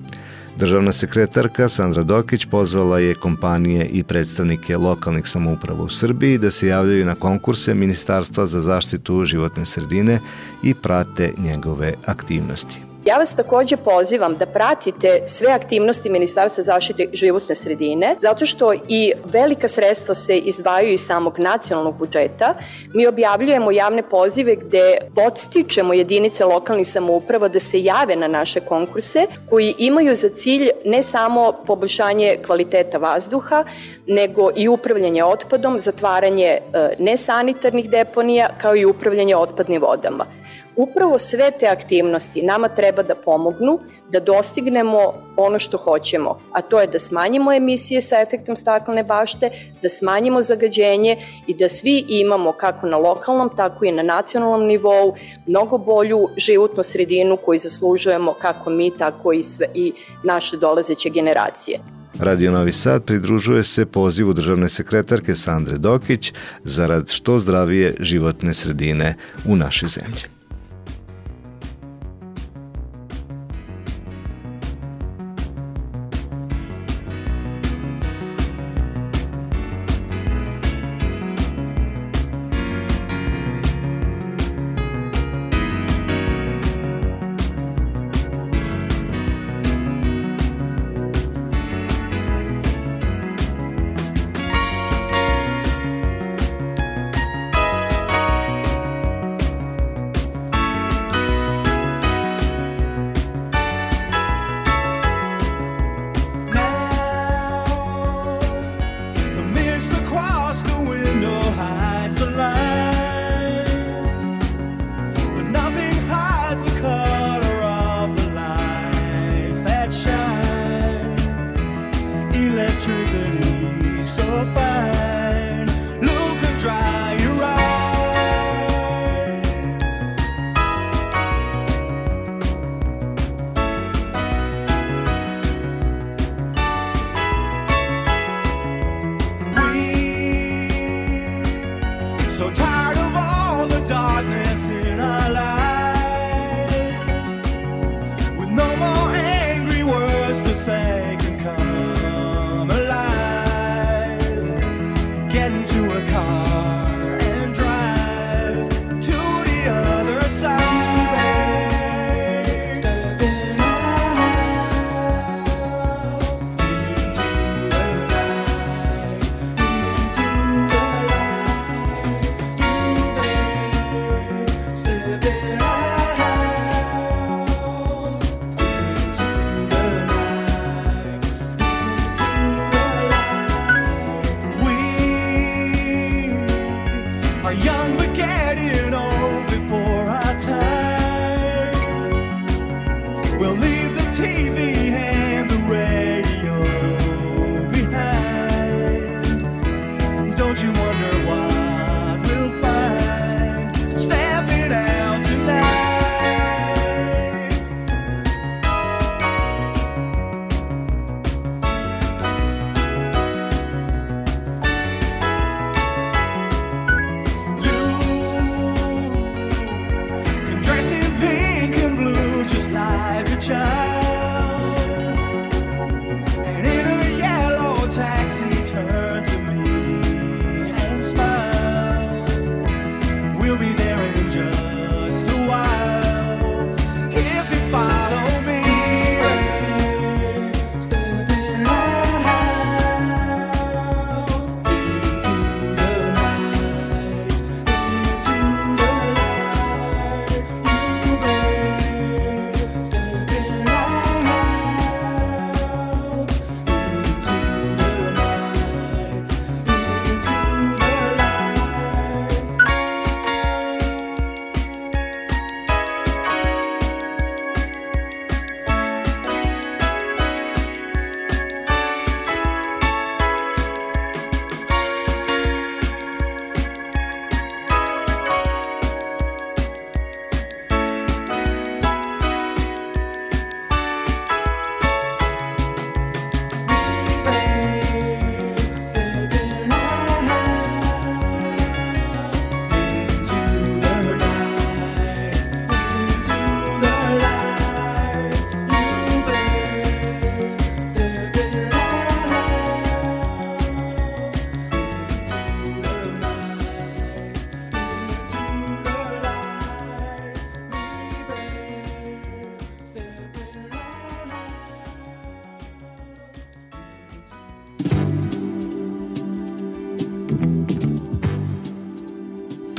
Državna 0.63 0.93
sekretarka 0.93 1.69
Sandra 1.69 2.03
Dokić 2.03 2.45
pozvala 2.45 2.99
je 2.99 3.15
kompanije 3.15 3.87
i 3.87 4.03
predstavnike 4.03 4.77
lokalnih 4.77 5.27
samouprava 5.27 5.83
u 5.83 5.89
Srbiji 5.89 6.39
da 6.39 6.51
se 6.51 6.67
javljaju 6.67 7.05
na 7.05 7.15
konkurse 7.15 7.75
Ministarstva 7.75 8.47
za 8.47 8.61
zaštitu 8.61 9.25
životne 9.25 9.67
sredine 9.67 10.21
i 10.63 10.75
prate 10.75 11.33
njegove 11.39 11.95
aktivnosti. 12.07 12.92
Ja 13.05 13.17
vas 13.17 13.35
takođe 13.35 13.77
pozivam 13.77 14.37
da 14.37 14.47
pratite 14.47 15.23
sve 15.27 15.53
aktivnosti 15.53 16.11
Ministarstva 16.11 16.65
zaštite 16.65 17.07
životne 17.13 17.55
sredine, 17.55 18.17
zato 18.19 18.47
što 18.47 18.73
i 18.89 19.13
velika 19.25 19.69
sredstva 19.69 20.15
se 20.15 20.39
izdvajaju 20.39 20.93
iz 20.93 21.01
samog 21.01 21.39
nacionalnog 21.39 21.99
budžeta. 21.99 22.55
Mi 22.95 23.07
objavljujemo 23.07 23.71
javne 23.71 24.03
pozive 24.03 24.57
gde 24.57 24.97
podstičemo 25.15 25.95
jedinice 25.95 26.45
lokalnih 26.45 26.89
samouprava 26.89 27.49
da 27.49 27.61
se 27.61 27.83
jave 27.83 28.17
na 28.17 28.29
naše 28.29 28.61
konkurse 28.61 29.27
koji 29.51 29.75
imaju 29.79 30.15
za 30.15 30.29
cilj 30.29 30.71
ne 30.85 31.03
samo 31.03 31.53
poboljšanje 31.67 32.37
kvaliteta 32.47 32.99
vazduha, 32.99 33.65
nego 34.07 34.51
i 34.57 34.69
upravljanje 34.69 35.25
otpadom, 35.25 35.79
zatvaranje 35.79 36.47
e, 36.47 36.61
nesanitarnih 36.99 37.91
deponija 37.91 38.49
kao 38.59 38.77
i 38.77 38.85
upravljanje 38.85 39.37
otpadnim 39.37 39.83
vodama. 39.83 40.42
Upravo 40.77 41.19
sve 41.19 41.51
te 41.61 41.67
aktivnosti 41.67 42.43
nama 42.43 42.69
treba 42.69 43.03
da 43.03 43.15
pomognu 43.15 43.79
da 44.13 44.21
dostignemo 44.21 45.13
ono 45.37 45.59
što 45.59 45.77
hoćemo, 45.77 46.39
a 46.53 46.61
to 46.61 46.81
je 46.81 46.87
da 46.87 46.99
smanjimo 46.99 47.53
emisije 47.53 48.01
sa 48.01 48.21
efektom 48.21 48.57
staklene 48.57 49.05
bašte, 49.05 49.51
da 49.83 49.89
smanjimo 49.89 50.43
zagađenje 50.43 51.17
i 51.47 51.55
da 51.55 51.69
svi 51.69 52.05
imamo 52.09 52.53
kako 52.53 52.87
na 52.87 52.97
lokalnom, 52.97 53.51
tako 53.57 53.85
i 53.85 53.93
na 53.93 54.03
nacionalnom 54.03 54.67
nivou 54.67 55.15
mnogo 55.47 55.79
bolju 55.79 56.29
životnu 56.37 56.83
sredinu 56.83 57.37
koju 57.37 57.59
zaslužujemo 57.59 58.33
kako 58.33 58.71
mi, 58.71 58.91
tako 58.99 59.33
i, 59.33 59.45
sve, 59.45 59.67
i 59.75 59.93
naše 60.25 60.57
dolazeće 60.57 61.11
generacije. 61.11 61.79
Radio 62.19 62.51
Novi 62.51 62.73
Sad 62.73 63.05
pridružuje 63.05 63.65
se 63.65 63.87
pozivu 63.87 64.33
državne 64.33 64.69
sekretarke 64.69 65.35
Sandre 65.35 65.79
Dokić 65.79 66.33
zarad 66.65 67.11
što 67.11 67.39
zdravije 67.39 67.95
životne 68.01 68.55
sredine 68.55 69.15
u 69.47 69.57
našoj 69.57 69.89
zemlji. 69.89 70.42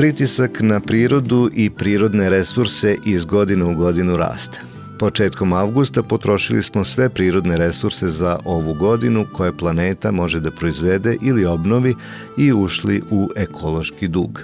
Pritisak 0.04 0.62
na 0.62 0.80
prirodu 0.80 1.50
i 1.54 1.70
prirodne 1.70 2.30
resurse 2.30 2.96
iz 3.06 3.26
godine 3.26 3.66
u 3.66 3.76
godinu 3.76 4.18
raste. 4.18 4.60
Početkom 5.00 5.54
avgusta 5.54 6.04
potrošili 6.04 6.64
smo 6.64 6.84
sve 6.84 7.10
prirodne 7.10 7.58
resurse 7.58 8.08
za 8.08 8.40
ovu 8.46 8.74
godinu 8.74 9.26
koje 9.34 9.58
planeta 9.58 10.12
može 10.12 10.40
da 10.40 10.52
proizvede 10.52 11.18
ili 11.22 11.46
obnovi 11.46 11.96
i 12.38 12.54
ušli 12.54 13.02
u 13.12 13.30
ekološki 13.36 14.08
dug. 14.08 14.40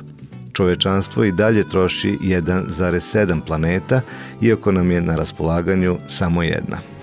Čovečanstvo 0.53 1.23
i 1.23 1.31
dalje 1.31 1.63
troši 1.69 2.17
1,7 2.21 3.41
planeta, 3.47 4.01
iako 4.41 4.71
nam 4.71 4.91
je 4.91 5.01
na 5.01 5.15
raspolaganju 5.15 5.97
samo 6.07 6.43
jedna. 6.43 6.98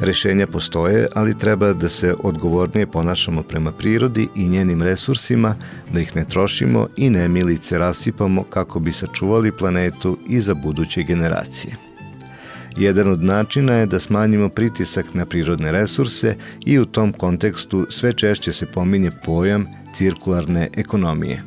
Rešenja 0.00 0.46
postoje, 0.46 1.08
ali 1.14 1.38
treba 1.38 1.72
da 1.72 1.88
se 1.88 2.14
odgovornije 2.22 2.86
ponašamo 2.86 3.42
prema 3.42 3.72
prirodi 3.72 4.28
i 4.34 4.48
njenim 4.48 4.82
resursima, 4.82 5.56
da 5.92 6.00
ih 6.00 6.16
ne 6.16 6.24
trošimo 6.24 6.88
i 6.96 7.10
nemilice 7.10 7.78
rasipamo 7.78 8.42
kako 8.42 8.80
bi 8.80 8.92
sačuvali 8.92 9.52
planetu 9.52 10.18
i 10.28 10.40
za 10.40 10.54
buduće 10.54 11.02
generacije. 11.02 11.76
Jedan 12.76 13.10
od 13.10 13.22
načina 13.22 13.74
je 13.74 13.86
da 13.86 14.00
smanjimo 14.00 14.48
pritisak 14.48 15.14
na 15.14 15.26
prirodne 15.26 15.72
resurse 15.72 16.36
i 16.66 16.78
u 16.78 16.84
tom 16.84 17.12
kontekstu 17.12 17.86
sve 17.90 18.12
češće 18.12 18.52
se 18.52 18.66
pominje 18.66 19.10
pojam 19.24 19.66
cirkularne 19.94 20.68
ekonomije. 20.76 21.42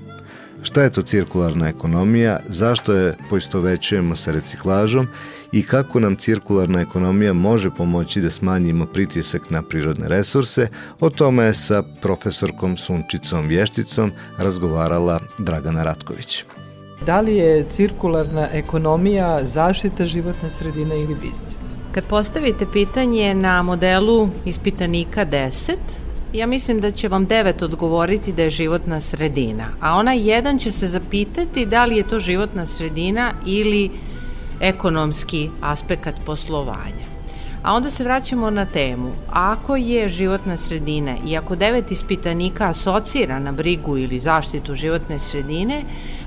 Šta 0.64 0.84
je 0.84 0.90
to 0.90 1.02
cirkularna 1.02 1.68
ekonomija, 1.68 2.40
zašto 2.48 2.94
je 2.94 3.16
poistovećujemo 3.30 4.16
sa 4.16 4.32
reciklažom 4.32 5.08
i 5.52 5.64
kako 5.64 6.00
nam 6.00 6.16
cirkularna 6.16 6.82
ekonomija 6.82 7.34
može 7.34 7.70
pomoći 7.70 8.22
da 8.22 8.32
smanjimo 8.32 8.86
pritisak 8.86 9.50
na 9.50 9.62
prirodne 9.62 10.08
resurse, 10.08 10.68
o 11.00 11.10
tome 11.10 11.44
je 11.44 11.54
sa 11.54 11.84
profesorkom 12.02 12.78
Sunčicom 12.78 13.48
Vješticom 13.48 14.12
razgovarala 14.38 15.20
Dragana 15.38 15.84
Ratković. 15.84 16.44
Da 17.06 17.22
li 17.22 17.36
je 17.36 17.66
cirkularna 17.70 18.48
ekonomija 18.54 19.46
zaštita 19.46 20.06
životne 20.06 20.50
sredine 20.50 20.96
ili 20.96 21.16
biznis? 21.16 21.72
Kad 21.92 22.04
postavite 22.04 22.66
pitanje 22.74 23.34
na 23.34 23.64
modelu 23.64 24.30
ispitanika 24.46 25.26
10, 25.26 25.76
ja 26.34 26.48
mislim 26.48 26.80
da 26.82 26.92
će 26.92 27.08
vam 27.08 27.26
devet 27.26 27.62
odgovoriti 27.62 28.34
da 28.34 28.44
je 28.44 28.50
životna 28.50 29.02
sredina, 29.02 29.68
a 29.80 29.96
ona 29.96 30.14
jedan 30.14 30.60
će 30.60 30.72
se 30.72 30.88
zapitati 30.88 31.66
da 31.66 31.86
li 31.86 31.98
je 31.98 32.08
to 32.08 32.20
životna 32.20 32.66
sredina 32.66 33.32
ili 33.46 33.90
ekonomski 34.62 35.50
aspekt 35.62 36.26
poslovanja. 36.26 37.12
A 37.64 37.74
onda 37.74 37.92
se 37.92 38.04
vraćamo 38.04 38.50
na 38.50 38.66
temu. 38.66 39.12
Ako 39.30 39.76
je 39.76 40.10
životna 40.10 40.58
sredina 40.58 41.16
i 41.28 41.38
ako 41.38 41.56
devet 41.56 41.92
ispitanika 41.92 42.70
asocira 42.70 43.40
na 43.40 43.52
brigu 43.52 43.98
ili 43.98 44.20
zaštitu 44.20 44.76
životne 44.76 45.20
sredine, 45.20 45.84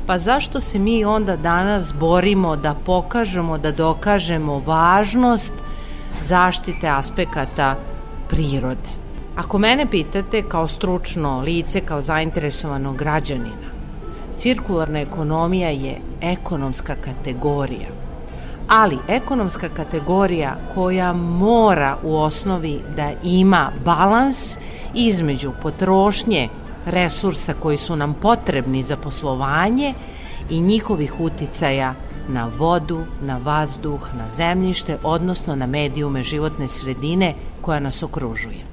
pa 0.07 0.19
zašto 0.19 0.61
se 0.61 0.79
mi 0.79 1.05
onda 1.05 1.37
danas 1.37 1.95
borimo 1.95 2.57
da 2.57 2.75
pokažemo, 2.75 3.59
da 3.59 3.73
dokažemo 3.73 4.63
važnost 4.67 5.53
zaštite 6.23 6.89
aspekata 6.89 7.77
prirode? 8.29 8.95
Ako 9.37 9.59
mene 9.59 9.87
pitate 9.91 10.43
kao 10.49 10.69
stručno 10.69 11.41
lice, 11.41 11.81
kao 11.81 12.03
zainteresovanog 12.03 12.97
građanina, 12.97 13.75
cirkularna 14.37 15.01
ekonomija 15.01 15.69
je 15.69 15.97
ekonomska 16.21 16.95
kategorija– 16.95 17.89
ali 18.69 18.99
ekonomska 19.09 19.69
kategorija 19.69 20.57
koja 20.75 21.13
mora 21.13 21.97
u 22.03 22.17
osnovi 22.17 22.81
da 22.97 23.11
ima 23.23 23.71
balans 23.85 24.57
između 24.95 25.53
potrošnje 25.63 26.49
resursa 26.87 27.55
koji 27.61 27.77
su 27.77 27.97
nam 27.97 28.15
potrebni 28.15 28.83
za 28.83 28.97
poslovanje 28.97 29.95
i 30.51 30.61
njihovih 30.61 31.21
uticaja 31.21 31.95
na 32.29 32.51
vodu, 32.59 33.01
na 33.23 33.41
vazduh, 33.45 34.09
na 34.19 34.31
zemljište, 34.37 34.97
odnosno 35.03 35.57
na 35.57 35.67
medijume 35.67 36.23
životne 36.23 36.69
sredine 36.69 37.35
koja 37.61 37.81
nas 37.81 38.03
okružuje. 38.03 38.65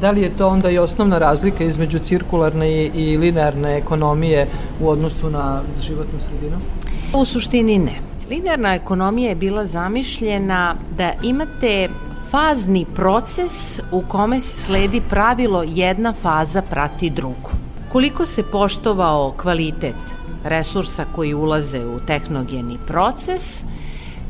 Da 0.00 0.10
li 0.10 0.22
je 0.22 0.36
to 0.38 0.48
onda 0.48 0.70
i 0.70 0.78
osnovna 0.78 1.18
razlika 1.18 1.64
između 1.64 1.98
cirkularne 1.98 2.86
i 2.86 3.16
linearne 3.16 3.76
ekonomije 3.76 4.46
u 4.80 4.88
odnosu 4.88 5.30
na 5.30 5.62
životnu 5.82 6.20
sredinu? 6.20 6.56
U 7.14 7.24
suštini 7.24 7.78
ne. 7.78 8.11
Linearna 8.32 8.74
ekonomija 8.74 9.28
je 9.28 9.34
bila 9.34 9.66
zamišljena 9.66 10.76
da 10.96 11.12
imate 11.22 11.88
fazni 12.30 12.86
proces 12.94 13.80
u 13.90 14.02
kome 14.08 14.40
sledi 14.40 15.02
pravilo 15.10 15.64
jedna 15.66 16.12
faza 16.12 16.62
prati 16.62 17.10
drugu. 17.10 17.50
Koliko 17.92 18.26
se 18.26 18.42
poštovao 18.42 19.34
kvalitet 19.36 19.94
resursa 20.44 21.04
koji 21.14 21.34
ulaze 21.34 21.84
u 21.86 22.00
tehnogeni 22.06 22.78
proces, 22.86 23.64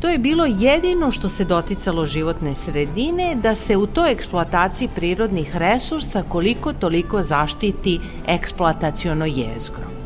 to 0.01 0.09
je 0.09 0.19
bilo 0.19 0.45
jedino 0.47 1.11
što 1.11 1.29
se 1.29 1.45
doticalo 1.45 2.07
životne 2.07 2.55
sredine, 2.55 3.35
da 3.35 3.55
se 3.55 3.77
u 3.77 3.87
toj 3.87 4.13
eksploataciji 4.13 4.89
prirodnih 4.95 5.57
resursa 5.57 6.23
koliko 6.29 6.73
toliko 6.73 7.23
zaštiti 7.23 8.01
eksploataciono 8.27 9.27
jezgro 9.27 10.02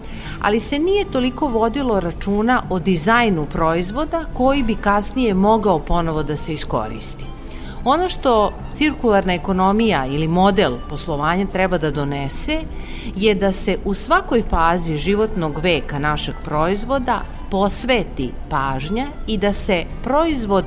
ali 0.46 0.60
se 0.60 0.78
nije 0.78 1.04
toliko 1.04 1.48
vodilo 1.48 2.00
računa 2.00 2.62
o 2.70 2.78
dizajnu 2.78 3.44
proizvoda 3.52 4.24
koji 4.34 4.62
bi 4.62 4.74
kasnije 4.74 5.34
mogao 5.34 5.78
ponovo 5.78 6.22
da 6.22 6.36
se 6.36 6.52
iskoristi. 6.52 7.24
Ono 7.84 8.08
što 8.08 8.52
cirkularna 8.76 9.34
ekonomija 9.34 10.06
ili 10.06 10.28
model 10.28 10.72
poslovanja 10.90 11.46
treba 11.46 11.78
da 11.78 11.90
donese 11.90 12.60
je 13.16 13.34
da 13.34 13.52
se 13.52 13.78
u 13.84 13.94
svakoj 13.94 14.42
fazi 14.50 14.96
životnog 14.96 15.58
veka 15.62 15.98
našeg 15.98 16.34
proizvoda 16.44 17.20
posveti 17.50 18.30
pažnja 18.50 19.06
i 19.26 19.38
da 19.38 19.52
se 19.52 19.84
proizvod 20.04 20.64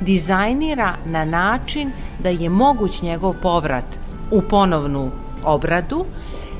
dizajnira 0.00 0.94
na 1.06 1.24
način 1.24 1.92
da 2.18 2.28
je 2.28 2.48
moguć 2.48 3.02
njegov 3.02 3.34
povrat 3.42 3.98
u 4.30 4.42
ponovnu 4.42 5.10
obradu 5.44 6.04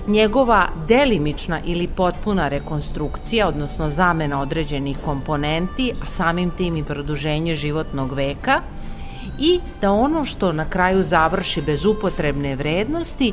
njegova 0.06 0.68
delimična 0.88 1.60
ili 1.64 1.88
potpuna 1.88 2.48
rekonstrukcija, 2.48 3.48
odnosno 3.48 3.90
zamena 3.90 4.40
određenih 4.40 4.98
komponenti, 5.04 5.92
a 6.02 6.10
samim 6.10 6.50
tim 6.50 6.76
i 6.76 6.84
produženje 6.84 7.54
životnog 7.54 8.12
veka, 8.12 8.60
i 9.38 9.60
da 9.80 9.92
ono 9.92 10.24
što 10.24 10.52
na 10.52 10.64
kraju 10.64 11.02
završi 11.02 11.62
bez 11.62 11.84
upotrebne 11.84 12.56
vrednosti 12.56 13.32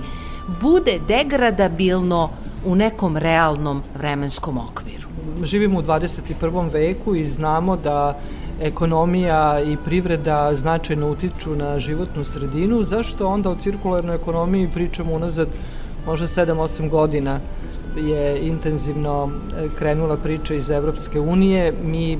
bude 0.62 1.00
degradabilno 1.08 2.30
u 2.66 2.76
nekom 2.76 3.18
realnom 3.18 3.82
vremenskom 3.98 4.58
okviru. 4.58 5.08
Živimo 5.44 5.80
u 5.80 5.82
21. 5.82 6.72
veku 6.72 7.16
i 7.16 7.26
znamo 7.26 7.78
da 7.78 8.20
ekonomija 8.62 9.62
i 9.62 9.78
privreda 9.86 10.54
značajno 10.54 11.12
utiču 11.12 11.56
na 11.56 11.80
životnu 11.80 12.26
sredinu, 12.26 12.84
zašto 12.84 13.28
onda 13.28 13.50
o 13.50 13.56
cirkularnoj 13.56 14.16
ekonomiji 14.16 14.70
pričamo 14.74 15.14
unazad 15.14 15.48
možda 16.08 16.28
7-8 16.28 16.90
godina 16.90 17.40
je 17.98 18.48
intenzivno 18.48 19.30
e, 19.30 19.68
krenula 19.80 20.18
priča 20.18 20.54
iz 20.54 20.70
Evropske 20.70 21.20
unije. 21.20 21.74
Mi 21.84 22.18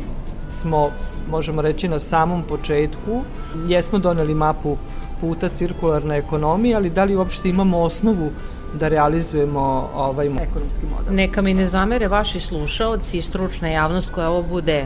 smo, 0.50 0.90
možemo 1.30 1.62
reći, 1.62 1.88
na 1.88 2.00
samom 2.00 2.44
početku. 2.44 3.22
Jesmo 3.68 4.00
doneli 4.00 4.34
mapu 4.34 4.78
puta 5.22 5.50
cirkularne 5.50 6.18
ekonomije, 6.18 6.76
ali 6.76 6.90
da 6.90 7.04
li 7.04 7.16
uopšte 7.16 7.50
imamo 7.50 7.80
osnovu 7.80 8.32
da 8.80 8.88
realizujemo 8.88 9.90
ovaj 9.96 10.28
ekonomski 10.28 10.86
model? 10.98 11.16
Neka 11.16 11.42
mi 11.42 11.54
ne 11.54 11.66
zamere 11.66 12.08
vaši 12.08 12.40
slušaoci 12.40 13.18
i 13.18 13.22
stručna 13.22 13.68
javnost 13.68 14.14
koja 14.14 14.30
ovo 14.30 14.44
bude 14.44 14.86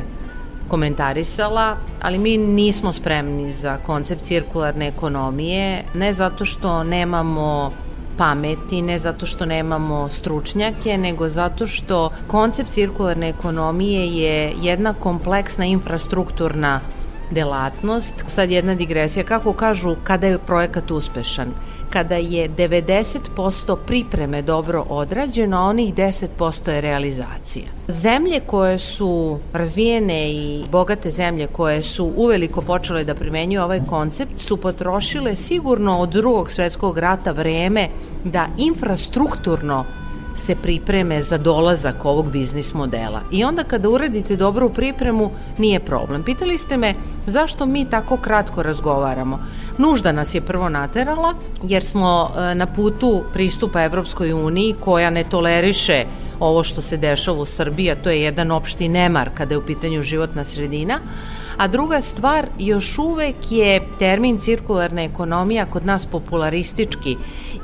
komentarisala, 0.67 1.75
ali 2.01 2.17
mi 2.17 2.37
nismo 2.37 2.93
spremni 2.93 3.51
za 3.51 3.77
koncept 3.77 4.23
cirkularne 4.23 4.87
ekonomije, 4.87 5.83
ne 5.93 6.13
zato 6.13 6.45
što 6.45 6.83
nemamo 6.83 7.71
pameti, 8.17 8.81
ne 8.81 8.99
zato 8.99 9.25
što 9.25 9.45
nemamo 9.45 10.09
stručnjake, 10.09 10.97
nego 10.97 11.29
zato 11.29 11.67
što 11.67 12.09
koncept 12.27 12.69
cirkularne 12.69 13.29
ekonomije 13.29 14.07
je 14.07 14.53
jedna 14.61 14.93
kompleksna 14.93 15.65
infrastrukturna 15.65 16.79
delatnost. 17.31 18.13
Sad 18.27 18.51
jedna 18.51 18.75
digresija, 18.75 19.23
kako 19.23 19.53
kažu 19.53 19.95
kada 20.03 20.27
je 20.27 20.37
projekat 20.37 20.91
uspešan? 20.91 21.47
Kada 21.89 22.15
je 22.15 22.49
90% 22.49 23.77
pripreme 23.87 24.41
dobro 24.41 24.85
odrađeno, 24.89 25.57
a 25.57 25.61
onih 25.61 25.93
10% 25.95 26.69
je 26.69 26.81
realizacija. 26.81 27.65
Zemlje 27.87 28.39
koje 28.45 28.77
su 28.77 29.39
razvijene 29.53 30.31
i 30.31 30.63
bogate 30.71 31.09
zemlje 31.09 31.47
koje 31.47 31.83
su 31.83 32.11
uveliko 32.15 32.61
počele 32.61 33.03
da 33.03 33.15
primenjuju 33.15 33.61
ovaj 33.61 33.81
koncept 33.89 34.31
su 34.37 34.57
potrošile 34.57 35.35
sigurno 35.35 35.99
od 35.99 36.09
drugog 36.09 36.51
svetskog 36.51 36.97
rata 36.97 37.31
vreme 37.31 37.87
da 38.23 38.47
infrastrukturno 38.57 39.85
se 40.41 40.55
pripreme 40.55 41.21
za 41.21 41.37
dolazak 41.37 42.05
ovog 42.05 42.31
biznis 42.31 42.73
modela. 42.73 43.21
I 43.31 43.43
onda 43.43 43.63
kada 43.63 43.89
uradite 43.89 44.35
dobru 44.35 44.69
pripremu, 44.69 45.31
nije 45.57 45.79
problem. 45.79 46.23
Pitali 46.23 46.57
ste 46.57 46.77
me 46.77 46.93
zašto 47.27 47.65
mi 47.65 47.85
tako 47.89 48.17
kratko 48.17 48.63
razgovaramo. 48.63 49.39
Nužda 49.77 50.11
nas 50.11 50.35
je 50.35 50.41
prvo 50.41 50.69
naterala, 50.69 51.33
jer 51.63 51.83
smo 51.83 52.29
e, 52.35 52.55
na 52.55 52.65
putu 52.65 53.23
pristupa 53.33 53.83
Evropskoj 53.83 54.33
uniji 54.33 54.75
koja 54.79 55.09
ne 55.09 55.23
toleriše 55.23 56.05
ovo 56.39 56.63
što 56.63 56.81
se 56.81 56.97
dešava 56.97 57.41
u 57.41 57.45
Srbiji, 57.45 57.91
a 57.91 57.95
to 57.95 58.09
je 58.09 58.21
jedan 58.21 58.51
opšti 58.51 58.87
nemar 58.89 59.29
kada 59.37 59.53
je 59.53 59.57
u 59.57 59.65
pitanju 59.65 60.03
životna 60.03 60.43
sredina. 60.43 60.99
A 61.61 61.67
druga 61.67 62.01
stvar, 62.01 62.47
još 62.59 62.97
uvek 62.97 63.35
je 63.49 63.81
termin 63.99 64.39
cirkularna 64.39 65.03
ekonomija 65.03 65.65
kod 65.65 65.85
nas 65.85 66.05
popularistički 66.05 67.15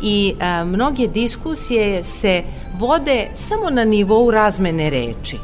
i 0.01 0.36
a, 0.39 0.63
mnoge 0.65 1.07
diskusije 1.07 2.03
se 2.03 2.43
vode 2.79 3.27
samo 3.36 3.69
na 3.69 3.83
nivou 3.83 4.31
razmene 4.31 4.89
reči. 4.89 5.38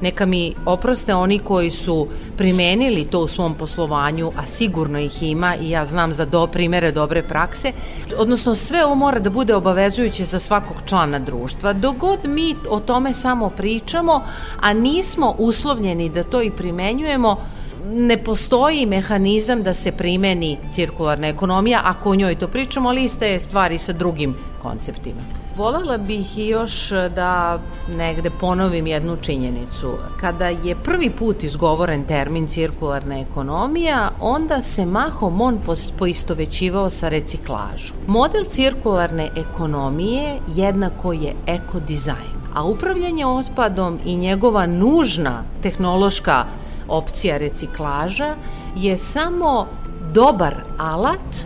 Neka 0.00 0.26
mi 0.26 0.54
oproste 0.66 1.14
oni 1.14 1.38
koji 1.38 1.70
su 1.70 2.08
primenili 2.36 3.04
to 3.04 3.20
u 3.20 3.28
svom 3.28 3.54
poslovanju, 3.54 4.32
a 4.36 4.46
sigurno 4.46 4.98
ih 4.98 5.22
ima 5.22 5.56
i 5.56 5.70
ja 5.70 5.84
znam 5.84 6.12
za 6.12 6.24
do 6.24 6.46
primere 6.46 6.92
dobre 6.92 7.22
prakse, 7.22 7.72
odnosno 8.18 8.54
sve 8.54 8.84
ovo 8.84 8.94
mora 8.94 9.18
da 9.18 9.30
bude 9.30 9.54
obavezujuće 9.54 10.24
za 10.24 10.38
svakog 10.38 10.76
člana 10.86 11.18
društva. 11.18 11.72
Dogod 11.72 12.18
mi 12.24 12.54
o 12.70 12.80
tome 12.80 13.14
samo 13.14 13.50
pričamo, 13.50 14.22
a 14.60 14.72
nismo 14.72 15.34
uslovljeni 15.38 16.08
da 16.08 16.24
to 16.24 16.42
i 16.42 16.50
primenjujemo, 16.50 17.36
ne 17.84 18.16
postoji 18.18 18.86
mehanizam 18.86 19.62
da 19.62 19.74
se 19.74 19.92
primeni 19.92 20.58
cirkularna 20.74 21.28
ekonomija 21.28 21.80
ako 21.84 22.10
o 22.10 22.14
njoj 22.14 22.34
to 22.34 22.48
pričamo, 22.48 22.88
ali 22.88 23.04
iste 23.04 23.38
stvari 23.38 23.78
sa 23.78 23.92
drugim 23.92 24.34
konceptima. 24.62 25.20
Volela 25.56 25.98
bih 25.98 26.38
još 26.38 26.88
da 26.90 27.58
negde 27.88 28.30
ponovim 28.30 28.86
jednu 28.86 29.16
činjenicu. 29.16 29.90
Kada 30.20 30.46
je 30.46 30.74
prvi 30.74 31.10
put 31.10 31.44
izgovoren 31.44 32.04
termin 32.04 32.46
cirkularna 32.48 33.18
ekonomija, 33.18 34.10
onda 34.20 34.62
se 34.62 34.86
mahom 34.86 35.40
on 35.40 35.58
poistovećivao 35.98 36.90
sa 36.90 37.08
reciklažom. 37.08 37.96
Model 38.06 38.44
cirkularne 38.44 39.28
ekonomije 39.36 40.38
jednako 40.54 41.12
je 41.12 41.34
ekodizajn, 41.46 42.40
a 42.54 42.64
upravljanje 42.64 43.26
otpadom 43.26 43.98
i 44.04 44.16
njegova 44.16 44.66
nužna 44.66 45.42
tehnološka 45.62 46.44
opcija 46.90 47.36
reciklaža 47.36 48.34
je 48.76 48.98
samo 48.98 49.66
dobar 50.14 50.54
alat 50.78 51.44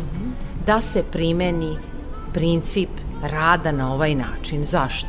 da 0.67 0.81
se 0.81 1.03
primeni 1.13 1.77
princip 2.33 2.89
rada 3.23 3.73
na 3.73 3.95
ovaj 3.95 4.15
način. 4.15 4.65
Zašto? 4.65 5.09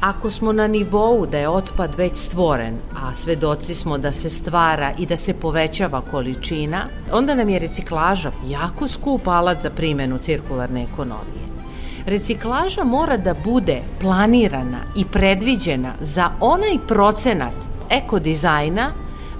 Ako 0.00 0.30
smo 0.30 0.52
na 0.52 0.66
nivou 0.66 1.26
da 1.26 1.38
je 1.38 1.48
otpad 1.48 1.94
već 1.96 2.16
stvoren, 2.16 2.74
a 2.96 3.14
svedoci 3.14 3.74
smo 3.74 3.98
da 3.98 4.12
se 4.12 4.30
stvara 4.30 4.92
i 4.98 5.06
da 5.06 5.16
se 5.16 5.34
povećava 5.34 6.00
količina, 6.00 6.86
onda 7.12 7.34
nam 7.34 7.48
je 7.48 7.58
reciklaža 7.58 8.30
jako 8.48 8.88
skup 8.88 9.28
alat 9.28 9.62
za 9.62 9.70
primenu 9.70 10.18
cirkularne 10.18 10.82
ekonomije. 10.82 11.44
Reciklaža 12.06 12.84
mora 12.84 13.16
da 13.16 13.34
bude 13.44 13.82
planirana 14.00 14.78
i 14.96 15.04
predviđena 15.04 15.92
za 16.00 16.30
onaj 16.40 16.78
procenat 16.88 17.54
ekodizajna 17.90 18.90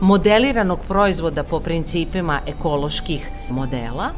modeliranog 0.01 0.81
proizvoda 0.89 1.43
po 1.43 1.61
principima 1.61 2.41
ekoloških 2.47 3.31
modela, 3.51 4.11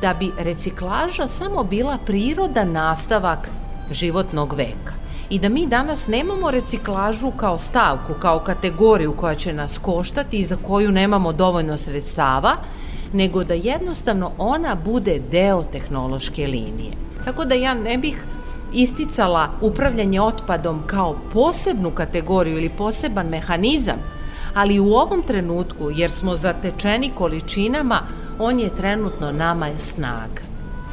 da 0.00 0.14
bi 0.14 0.30
reciklaža 0.38 1.28
samo 1.28 1.64
bila 1.64 1.98
priroda 2.06 2.64
nastavak 2.64 3.50
životnog 3.90 4.52
veka 4.52 4.92
i 5.30 5.38
da 5.38 5.48
mi 5.48 5.66
danas 5.66 6.06
nemamo 6.06 6.50
reciklažu 6.50 7.30
kao 7.30 7.58
stavku, 7.58 8.14
kao 8.20 8.38
kategoriju 8.38 9.12
koja 9.12 9.34
će 9.34 9.52
nas 9.52 9.78
koštati 9.78 10.36
i 10.36 10.44
za 10.44 10.56
koju 10.56 10.92
nemamo 10.92 11.32
dovoljno 11.32 11.76
sredstava, 11.78 12.56
nego 13.12 13.44
da 13.44 13.54
jednostavno 13.54 14.30
ona 14.38 14.74
bude 14.74 15.20
deo 15.30 15.62
tehnološke 15.62 16.46
linije. 16.46 16.92
Tako 17.24 17.44
da 17.44 17.54
ja 17.54 17.74
ne 17.74 17.98
bih 17.98 18.24
isticala 18.72 19.48
upravljanje 19.60 20.20
otpadom 20.20 20.82
kao 20.86 21.16
posebnu 21.32 21.90
kategoriju 21.90 22.56
ili 22.58 22.68
poseban 22.68 23.26
mehanizam, 23.26 23.96
ali 24.54 24.80
u 24.80 24.92
ovom 24.92 25.22
trenutku, 25.22 25.90
jer 25.90 26.10
smo 26.10 26.36
zatečeni 26.36 27.10
količinama, 27.18 28.00
on 28.38 28.60
je 28.60 28.76
trenutno 28.76 29.32
nama 29.32 29.66
je 29.66 29.78
snaga. 29.78 30.42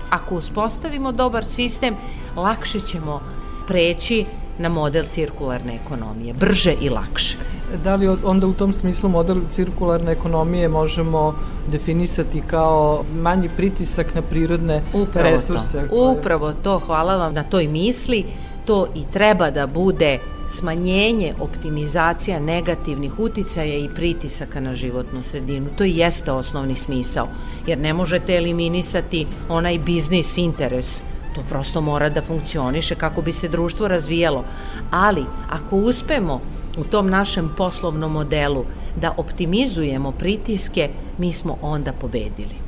Ako 0.09 0.35
uspostavimo 0.35 1.11
dobar 1.11 1.45
sistem, 1.45 1.95
lakše 2.35 2.79
ćemo 2.79 3.21
preći 3.67 4.25
na 4.59 4.69
model 4.69 5.05
cirkularne 5.09 5.79
ekonomije, 5.85 6.33
brže 6.33 6.75
i 6.81 6.89
lakše. 6.89 7.37
Da 7.83 7.95
li 7.95 8.07
onda 8.23 8.47
u 8.47 8.53
tom 8.53 8.73
smislu 8.73 9.09
model 9.09 9.37
cirkularne 9.51 10.11
ekonomije 10.11 10.69
možemo 10.69 11.35
definisati 11.67 12.41
kao 12.47 13.03
manji 13.13 13.49
pritisak 13.57 14.15
na 14.15 14.21
prirodne 14.21 14.83
Upravo 14.93 15.29
resurse? 15.29 15.81
To. 15.81 15.87
Koje... 15.89 16.19
Upravo 16.19 16.53
to, 16.53 16.79
hvala 16.79 17.15
vam 17.15 17.33
na 17.33 17.43
toj 17.43 17.67
misli. 17.67 18.25
To 18.65 18.87
i 18.95 19.03
treba 19.13 19.51
da 19.51 19.67
bude 19.67 20.19
smanjenje, 20.49 21.33
optimizacija 21.39 22.39
negativnih 22.39 23.19
uticaja 23.19 23.77
i 23.77 23.89
pritisaka 23.95 24.59
na 24.59 24.75
životnu 24.75 25.23
sredinu. 25.23 25.67
To 25.77 25.83
i 25.83 25.97
jeste 25.97 26.31
osnovni 26.31 26.75
smisao, 26.75 27.27
jer 27.67 27.77
ne 27.77 27.93
možete 27.93 28.35
eliminisati 28.35 29.27
onaj 29.49 29.79
biznis 29.79 30.37
interes 30.37 31.01
To 31.35 31.41
prosto 31.49 31.81
mora 31.81 32.09
da 32.09 32.21
funkcioniše 32.21 32.95
kako 32.95 33.21
bi 33.21 33.31
se 33.31 33.47
društvo 33.47 33.87
razvijalo. 33.87 34.43
Ali, 34.91 35.25
ako 35.49 35.75
uspemo 35.75 36.41
u 36.77 36.83
tom 36.83 37.09
našem 37.09 37.49
poslovnom 37.57 38.11
modelu 38.11 38.65
da 38.95 39.13
optimizujemo 39.17 40.11
pritiske, 40.11 40.89
mi 41.17 41.33
smo 41.33 41.57
onda 41.61 41.93
pobedili. 41.93 42.60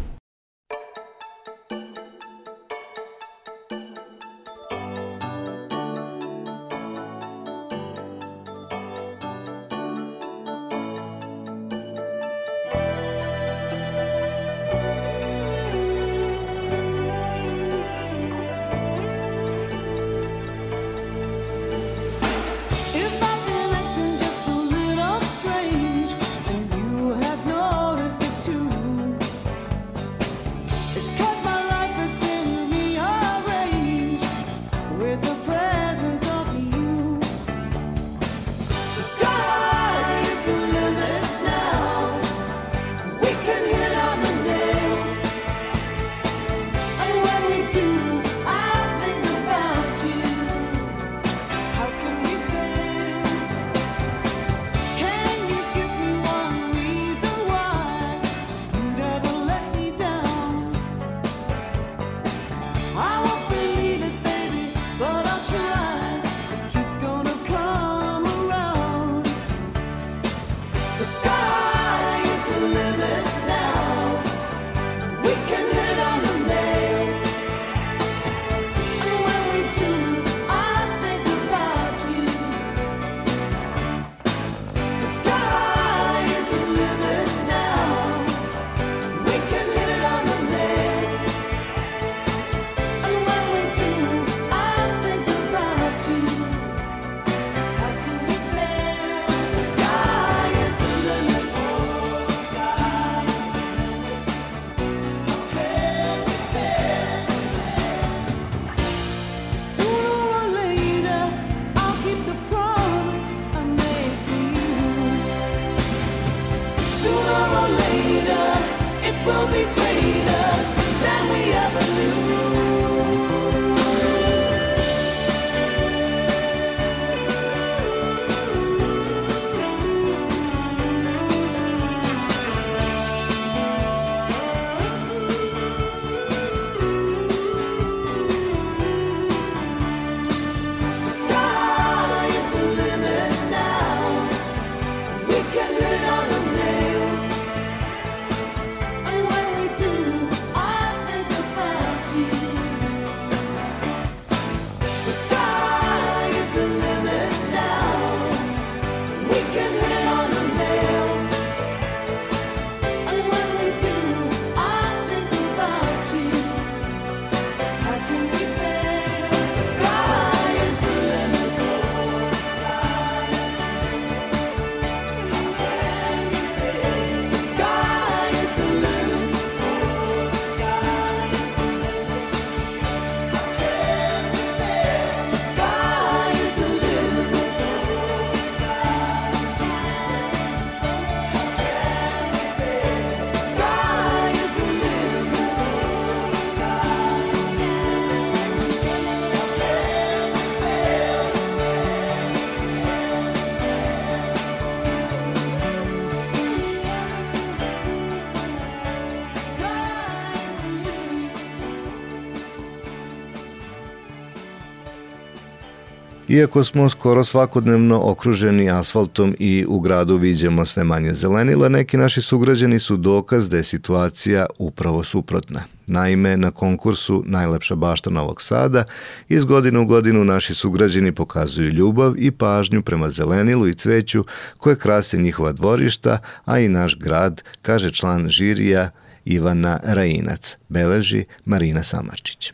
Iako 216.33 216.63
smo 216.63 216.89
skoro 216.89 217.23
svakodnevno 217.23 218.01
okruženi 218.03 218.69
asfaltom 218.71 219.35
i 219.39 219.65
u 219.67 219.79
gradu 219.79 220.17
viđamo 220.17 220.65
sve 220.65 220.83
manje 220.83 221.13
zelenila, 221.13 221.69
neki 221.69 221.97
naši 221.97 222.21
sugrađani 222.21 222.79
su 222.79 222.97
dokaz 222.97 223.49
da 223.49 223.57
je 223.57 223.63
situacija 223.63 224.45
upravo 224.57 225.03
suprotna. 225.03 225.63
Naime, 225.87 226.37
na 226.37 226.51
konkursu 226.51 227.23
Najlepša 227.25 227.75
bašta 227.75 228.09
Novog 228.09 228.41
Sada 228.41 228.83
iz 229.29 229.45
godine 229.45 229.79
u 229.79 229.85
godinu 229.85 230.23
naši 230.23 230.55
sugrađani 230.55 231.11
pokazuju 231.11 231.69
ljubav 231.69 232.13
i 232.17 232.31
pažnju 232.31 232.81
prema 232.81 233.09
zelenilu 233.09 233.67
i 233.67 233.73
cveću 233.73 234.25
koje 234.57 234.75
krase 234.75 235.17
njihova 235.17 235.51
dvorišta, 235.51 236.17
a 236.45 236.59
i 236.59 236.69
naš 236.69 236.97
grad, 236.99 237.43
kaže 237.61 237.91
član 237.91 238.29
žirija 238.29 238.89
Ivana 239.25 239.79
Rajinac, 239.83 240.57
beleži 240.69 241.25
Marina 241.45 241.83
Samarčić. 241.83 242.53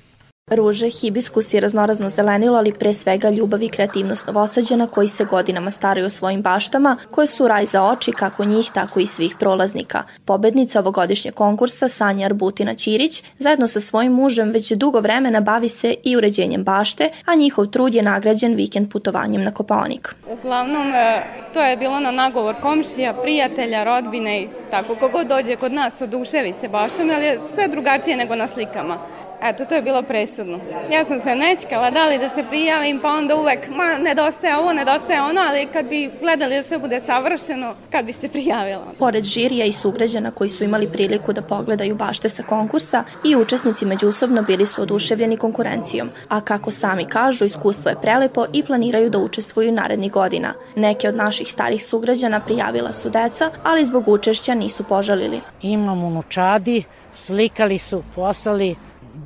Ruže, 0.50 0.90
hibiskus 0.90 1.54
i 1.54 1.60
raznorazno 1.60 2.10
zelenilo, 2.10 2.58
ali 2.58 2.72
pre 2.72 2.94
svega 2.94 3.30
ljubav 3.30 3.64
i 3.64 3.70
kreativnost 3.70 4.28
novosađana 4.28 4.88
koji 4.88 5.08
se 5.08 5.26
godinama 5.26 5.72
staraju 5.72 6.06
o 6.06 6.10
svojim 6.10 6.42
baštama, 6.42 6.98
koje 7.12 7.28
su 7.28 7.48
raj 7.48 7.66
za 7.66 7.84
oči 7.84 8.12
kako 8.12 8.46
njih, 8.46 8.72
tako 8.74 9.00
i 9.00 9.08
svih 9.08 9.36
prolaznika. 9.40 10.04
Pobednica 10.26 10.80
ovogodišnjeg 10.80 11.34
konkursa 11.34 11.88
Sanja 11.88 12.26
Arbutina 12.26 12.76
Ćirić 12.76 13.24
zajedno 13.38 13.68
sa 13.68 13.80
svojim 13.80 14.12
mužem 14.12 14.52
već 14.52 14.72
dugo 14.72 15.00
vremena 15.00 15.42
bavi 15.42 15.70
se 15.70 15.96
i 16.04 16.18
uređenjem 16.18 16.64
bašte, 16.64 17.10
a 17.26 17.36
njihov 17.36 17.66
trud 17.66 17.96
je 17.96 18.04
nagrađen 18.04 18.56
vikend 18.56 18.92
putovanjem 18.92 19.44
na 19.44 19.52
Kopaonik. 19.52 20.16
Uglavnom, 20.32 20.94
e, 20.94 21.24
to 21.54 21.62
je 21.62 21.78
bilo 21.78 22.00
na 22.00 22.12
nagovor 22.12 22.56
komšija, 22.62 23.14
prijatelja, 23.14 23.84
rodbine 23.84 24.42
i 24.42 24.48
tako. 24.72 24.96
Kogod 24.96 25.28
dođe 25.28 25.56
kod 25.56 25.74
nas 25.74 26.02
oduševi 26.02 26.54
se 26.54 26.68
baštom, 26.68 27.10
ali 27.16 27.26
je 27.26 27.40
sve 27.56 27.68
drugačije 27.68 28.18
nego 28.18 28.36
na 28.36 28.48
slikama. 28.48 28.98
Eto, 29.42 29.66
to 29.66 29.76
je 29.76 29.82
bilo 29.82 30.02
presudno. 30.02 30.60
Ja 30.92 31.06
sam 31.06 31.22
se 31.22 31.36
nečkala 31.36 31.92
da 31.92 32.06
li 32.06 32.18
da 32.18 32.30
se 32.30 32.44
prijavim, 32.50 33.00
pa 33.00 33.10
onda 33.10 33.36
uvek, 33.36 33.70
ma, 33.70 33.98
nedostaje 33.98 34.58
ovo, 34.58 34.74
nedostaje 34.74 35.22
ono, 35.22 35.42
ali 35.50 35.68
kad 35.74 35.86
bi 35.86 36.12
gledali 36.22 36.56
da 36.56 36.64
sve 36.64 36.78
bude 36.78 37.02
savršeno, 37.02 37.74
kad 37.92 38.06
bi 38.06 38.14
se 38.14 38.30
prijavila. 38.30 38.86
Pored 39.00 39.24
žirija 39.24 39.66
i 39.66 39.74
sugrađana 39.74 40.32
koji 40.32 40.50
su 40.50 40.64
imali 40.64 40.88
priliku 40.88 41.34
da 41.34 41.42
pogledaju 41.42 41.96
bašte 41.96 42.30
sa 42.30 42.44
konkursa, 42.44 43.04
i 43.26 43.36
učesnici 43.36 43.86
međusobno 43.86 44.42
bili 44.42 44.68
su 44.68 44.82
oduševljeni 44.82 45.38
konkurencijom, 45.38 46.10
a 46.30 46.42
kako 46.42 46.72
sami 46.72 47.06
kažu, 47.06 47.46
iskustvo 47.46 47.90
je 47.90 48.02
prelepo 48.02 48.46
i 48.54 48.64
planiraju 48.64 49.10
da 49.10 49.18
učestvuju 49.20 49.72
narednih 49.72 50.12
godina. 50.12 50.54
Neke 50.76 51.10
od 51.10 51.16
naših 51.16 51.52
starih 51.52 51.86
sugrađana 51.86 52.40
prijavila 52.40 52.92
su 52.92 53.10
deca, 53.10 53.52
ali 53.64 53.86
zbog 53.86 54.08
učešća 54.08 54.54
nisu 54.54 54.84
požalili. 54.84 55.42
Imam 55.62 56.04
unučadi, 56.04 56.84
slikali 57.14 57.78
su, 57.78 58.04
poslali, 58.16 58.76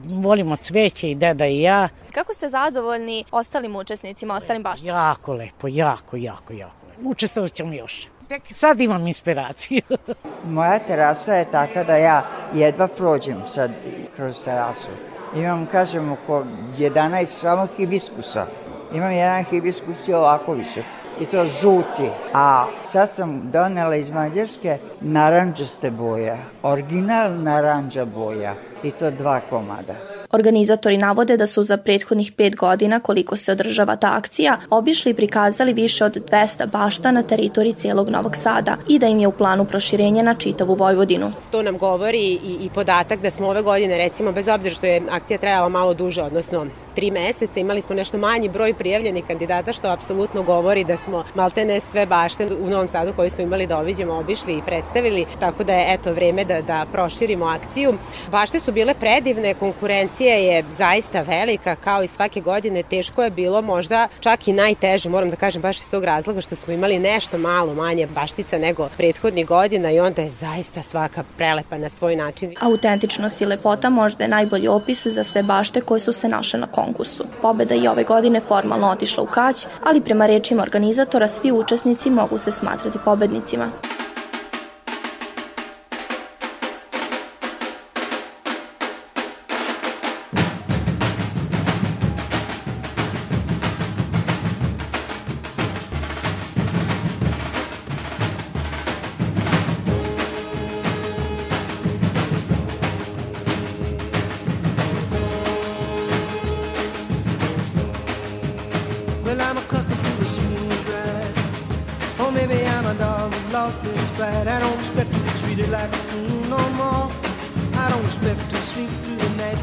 volimo 0.05 0.55
cveće 0.55 1.11
i 1.11 1.15
deda 1.15 1.45
i 1.45 1.61
ja. 1.61 1.89
Kako 2.13 2.33
ste 2.33 2.49
zadovoljni 2.49 3.25
ostalim 3.31 3.75
učesnicima, 3.75 4.35
ostalim 4.35 4.63
baštima? 4.63 4.91
Jako 4.91 5.33
lepo, 5.33 5.67
jako, 5.67 6.17
jako, 6.17 6.53
jako 6.53 6.83
lepo. 6.89 7.09
Učestvovat 7.09 7.53
ćemo 7.53 7.73
još. 7.73 8.07
Tek 8.27 8.43
sad 8.47 8.81
imam 8.81 9.07
inspiraciju. 9.07 9.81
Moja 10.55 10.79
terasa 10.79 11.33
je 11.33 11.51
taka 11.51 11.83
da 11.83 11.97
ja 11.97 12.25
jedva 12.53 12.87
prođem 12.87 13.47
sad 13.47 13.71
kroz 14.15 14.43
terasu. 14.43 14.89
Imam, 15.35 15.65
kažem, 15.65 16.11
oko 16.11 16.45
11 16.77 17.25
samo 17.25 17.67
hibiskusa. 17.77 18.47
Imam 18.93 19.11
jedan 19.11 19.43
hibiskus 19.43 20.07
i 20.07 20.13
ovako 20.13 20.53
visok 20.53 20.83
i 21.21 21.25
to 21.25 21.47
žuti. 21.47 22.09
A 22.33 22.65
sad 22.85 23.09
sam 23.11 23.51
donela 23.51 23.95
iz 23.95 24.09
Mađarske 24.09 24.77
naranđaste 25.01 25.91
boje, 25.91 26.37
original 26.63 27.41
naranđa 27.43 28.05
boja 28.05 28.55
i 28.83 28.91
to 28.91 29.11
dva 29.11 29.39
komada. 29.49 29.93
Organizatori 30.33 30.97
navode 30.97 31.37
da 31.37 31.47
su 31.47 31.63
za 31.63 31.77
prethodnih 31.77 32.31
pet 32.31 32.55
godina, 32.55 32.99
koliko 32.99 33.37
se 33.37 33.51
održava 33.51 33.95
ta 33.95 34.13
akcija, 34.17 34.57
obišli 34.69 35.11
i 35.11 35.13
prikazali 35.13 35.73
više 35.73 36.05
od 36.05 36.17
200 36.31 36.65
bašta 36.65 37.11
na 37.11 37.23
teritoriji 37.23 37.73
cijelog 37.73 38.09
Novog 38.09 38.35
Sada 38.35 38.75
i 38.87 38.99
da 38.99 39.07
im 39.07 39.19
je 39.19 39.27
u 39.27 39.31
planu 39.31 39.65
proširenja 39.65 40.23
na 40.23 40.33
čitavu 40.35 40.75
Vojvodinu. 40.75 41.31
To 41.51 41.63
nam 41.63 41.77
govori 41.77 42.23
i, 42.23 42.57
i 42.61 42.69
podatak 42.73 43.21
da 43.21 43.31
smo 43.31 43.47
ove 43.47 43.61
godine, 43.61 43.97
recimo, 43.97 44.31
bez 44.31 44.47
obzira 44.47 44.75
što 44.75 44.85
je 44.85 45.01
akcija 45.11 45.37
trajala 45.37 45.69
malo 45.69 45.93
duže, 45.93 46.21
odnosno 46.21 46.65
tri 46.95 47.11
meseca 47.11 47.59
imali 47.59 47.81
smo 47.81 47.95
nešto 47.95 48.17
manji 48.17 48.49
broj 48.49 48.73
prijavljenih 48.73 49.25
kandidata, 49.27 49.73
što 49.73 49.87
apsolutno 49.87 50.43
govori 50.43 50.83
da 50.83 50.97
smo 50.97 51.23
maltene 51.35 51.81
sve 51.91 52.05
bašte 52.05 52.45
u 52.45 52.69
Novom 52.69 52.87
Sadu 52.87 53.13
koji 53.15 53.29
smo 53.29 53.43
imali 53.43 53.67
da 53.67 53.79
obiđemo, 53.79 54.13
obišli 54.13 54.57
i 54.57 54.61
predstavili, 54.65 55.25
tako 55.39 55.63
da 55.63 55.73
je 55.73 55.93
eto 55.93 56.13
vreme 56.13 56.45
da, 56.45 56.61
da 56.61 56.85
proširimo 56.91 57.45
akciju. 57.45 57.93
Bašte 58.31 58.59
su 58.59 58.71
bile 58.71 58.93
predivne, 58.93 59.53
konkurencija 59.53 60.35
je 60.35 60.63
zaista 60.69 61.21
velika, 61.21 61.75
kao 61.75 62.03
i 62.03 62.07
svake 62.07 62.41
godine, 62.41 62.83
teško 62.83 63.23
je 63.23 63.29
bilo 63.29 63.61
možda 63.61 64.07
čak 64.19 64.47
i 64.47 64.53
najteže, 64.53 65.09
moram 65.09 65.29
da 65.29 65.35
kažem 65.35 65.61
baš 65.61 65.77
iz 65.77 65.89
tog 65.91 66.03
razloga 66.03 66.41
što 66.41 66.55
smo 66.55 66.73
imali 66.73 66.99
nešto 66.99 67.37
malo 67.37 67.73
manje 67.73 68.07
baštica 68.07 68.57
nego 68.57 68.89
prethodnih 68.97 69.45
godina 69.45 69.91
i 69.91 69.99
onda 69.99 70.21
je 70.21 70.29
zaista 70.29 70.83
svaka 70.83 71.23
prelepa 71.37 71.77
na 71.77 71.89
svoj 71.89 72.15
način. 72.15 72.55
Autentičnost 72.61 73.41
i 73.41 73.45
lepota 73.45 73.89
možda 73.89 74.23
je 74.23 74.29
najbolji 74.29 74.67
opis 74.67 75.07
za 75.07 75.23
sve 75.23 75.43
bašte 75.43 75.81
koje 75.81 75.99
su 75.99 76.13
se 76.13 76.27
naše 76.27 76.57
na 76.57 76.67
konkursu. 76.67 76.82
Pobeda 77.41 77.75
i 77.75 77.87
ove 77.87 78.03
godine 78.03 78.39
formalno 78.39 78.87
otišla 78.87 79.23
u 79.23 79.27
Kać, 79.27 79.67
ali 79.83 80.01
prema 80.01 80.25
rečima 80.25 80.63
organizatora 80.63 81.27
svi 81.27 81.51
učesnici 81.51 82.09
mogu 82.09 82.37
se 82.37 82.51
smatrati 82.51 82.99
pobednicima. 83.05 83.69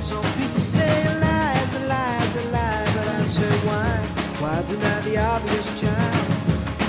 So 0.01 0.21
people 0.39 0.61
say 0.61 1.05
lies 1.21 1.75
and 1.77 1.87
lies 1.87 2.37
and 2.37 2.53
lies, 2.53 2.95
but 2.95 3.07
I 3.07 3.27
say 3.27 3.51
why? 3.67 3.99
Why 4.41 4.63
deny 4.63 5.01
the 5.03 5.19
obvious 5.19 5.79
child? 5.79 6.27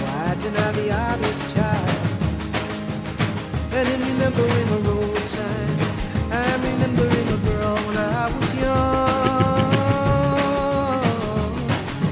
Why 0.03 0.35
deny 0.39 0.71
the 0.71 0.91
obvious 0.91 1.53
child? 1.53 1.99
And 3.73 3.87
I'm 3.89 4.01
remembering 4.01 4.69
a 4.69 4.77
road 4.89 5.25
sign. 5.27 5.77
I'm 6.31 6.61
remembering 6.61 7.27
a 7.27 7.37
girl 7.49 7.75
when 7.85 7.97
I 7.97 8.31
was 8.37 8.53
young. 8.55 9.41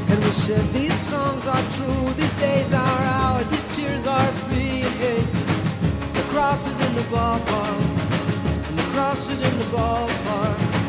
And 0.10 0.20
we 0.24 0.32
said 0.32 0.66
these 0.74 1.00
songs 1.00 1.48
are 1.48 1.64
true, 1.72 2.14
these 2.14 2.34
days 2.36 2.74
are 2.74 3.02
ours, 3.24 3.48
these 3.48 3.64
tears 3.76 4.06
are 4.06 4.32
free. 4.48 4.84
The 6.14 6.24
cross 6.34 6.68
is 6.68 6.80
in 6.82 6.94
the 6.94 7.04
ballpark, 7.04 7.82
and 8.68 8.78
the 8.78 8.84
cross 8.92 9.30
is 9.30 9.42
in 9.42 9.58
the 9.58 9.66
ballpark. 9.66 10.89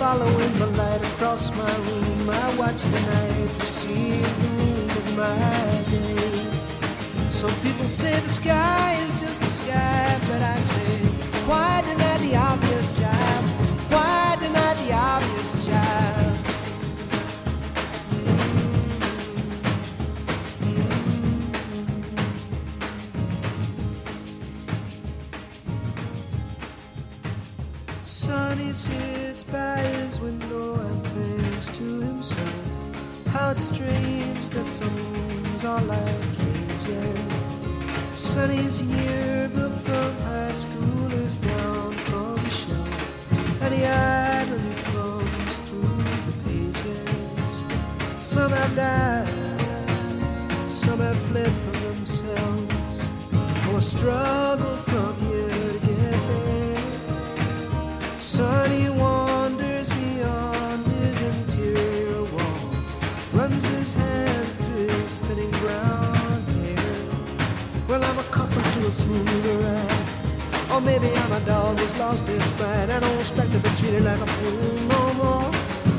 following 0.00 0.58
the 0.58 0.66
light 0.66 1.02
across 1.12 1.54
my 1.54 1.76
room. 1.76 2.30
I 2.30 2.56
watch 2.56 2.80
the 2.84 3.00
night 3.00 3.50
receive 3.60 4.22
the 4.42 4.48
moon 4.48 4.90
of 4.90 5.06
my 5.14 5.84
day. 5.90 7.28
Some 7.28 7.54
people 7.60 7.86
say 7.86 8.18
the 8.20 8.28
sky 8.30 8.96
is 9.04 9.20
just 9.20 9.42
the 9.42 9.50
sky, 9.50 10.18
but 10.26 10.40
I 10.40 10.58
say, 10.72 10.96
why 11.50 11.82
deny 11.82 12.16
the 12.16 12.34
obvious? 12.34 12.69
How 33.50 33.54
it's 33.54 33.64
strange 33.64 34.50
that 34.50 34.80
rooms 34.80 35.64
are 35.64 35.82
like 35.82 36.36
cages. 36.36 37.18
Sonny's 38.14 38.80
yearbook 38.82 39.74
from 39.78 40.14
high 40.18 40.52
school 40.52 41.12
is 41.14 41.38
down 41.38 41.92
from 42.06 42.36
the 42.36 42.50
shelf, 42.50 43.62
and 43.62 43.74
he 43.74 43.84
idly 43.84 44.74
thumbs 44.92 45.62
through 45.62 46.04
the 46.26 46.34
pages. 46.44 47.64
Some 48.16 48.52
have 48.52 48.76
died, 48.76 50.70
some 50.70 51.00
have 51.00 51.18
fled 51.28 51.52
from 51.62 51.82
themselves, 51.82 53.04
or 53.72 53.80
struggled 53.80 54.80
from 54.90 55.16
here 55.26 55.72
to 55.72 55.86
get 55.86 56.20
there. 56.28 56.82
Sonny 58.20 58.89
accustomed 68.90 69.28
to 69.28 69.52
a. 69.66 70.74
Or 70.74 70.80
maybe 70.80 71.08
I'm 71.14 71.32
a 71.32 71.40
dog 71.40 71.78
who's 71.78 71.96
lost 71.96 72.28
its 72.28 72.52
pride. 72.52 72.90
I 72.90 73.00
don't 73.00 73.18
expect 73.18 73.52
to 73.52 73.58
be 73.58 73.68
treated 73.70 74.02
like 74.02 74.20
a 74.20 74.26
fool 74.26 74.74
no 74.94 75.14
more. 75.14 75.50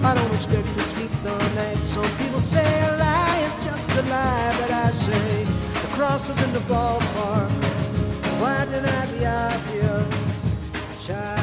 I 0.04 0.14
don't 0.14 0.34
expect 0.36 0.74
to 0.76 0.84
sleep 0.84 1.12
the 1.24 1.38
night. 1.54 1.84
Some 1.84 2.10
people 2.18 2.39
say 2.39 2.68
a 2.89 2.98
lie 2.98 3.38
is 3.48 3.56
just 3.66 3.89
a 3.92 4.02
lie, 4.04 4.56
but 4.60 4.72
I 4.72 4.92
say 4.92 5.44
the 5.44 5.89
cross 5.96 6.30
is 6.30 6.42
in 6.42 6.52
the 6.54 6.64
ballpark. 6.72 7.52
Why 8.42 8.66
deny 8.66 9.06
the 9.06 9.26
obvious, 9.26 11.06
child? 11.06 11.41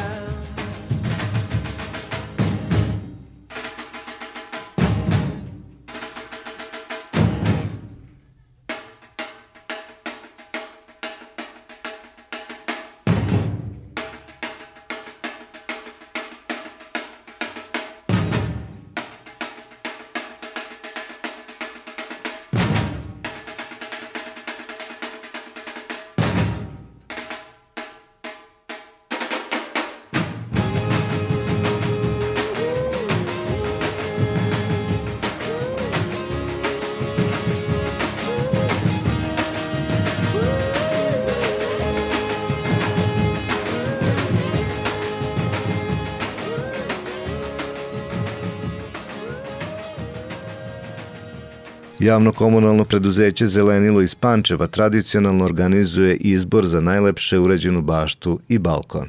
Javno 52.08 52.32
komunalno 52.32 52.84
preduzeće 52.84 53.46
Zelenilo 53.46 54.00
iz 54.02 54.14
Pančeva 54.14 54.66
tradicionalno 54.66 55.44
organizuje 55.44 56.16
izbor 56.16 56.66
za 56.66 56.80
najlepše 56.80 57.38
uređenu 57.38 57.82
baštu 57.82 58.40
i 58.48 58.58
balkon. 58.58 59.08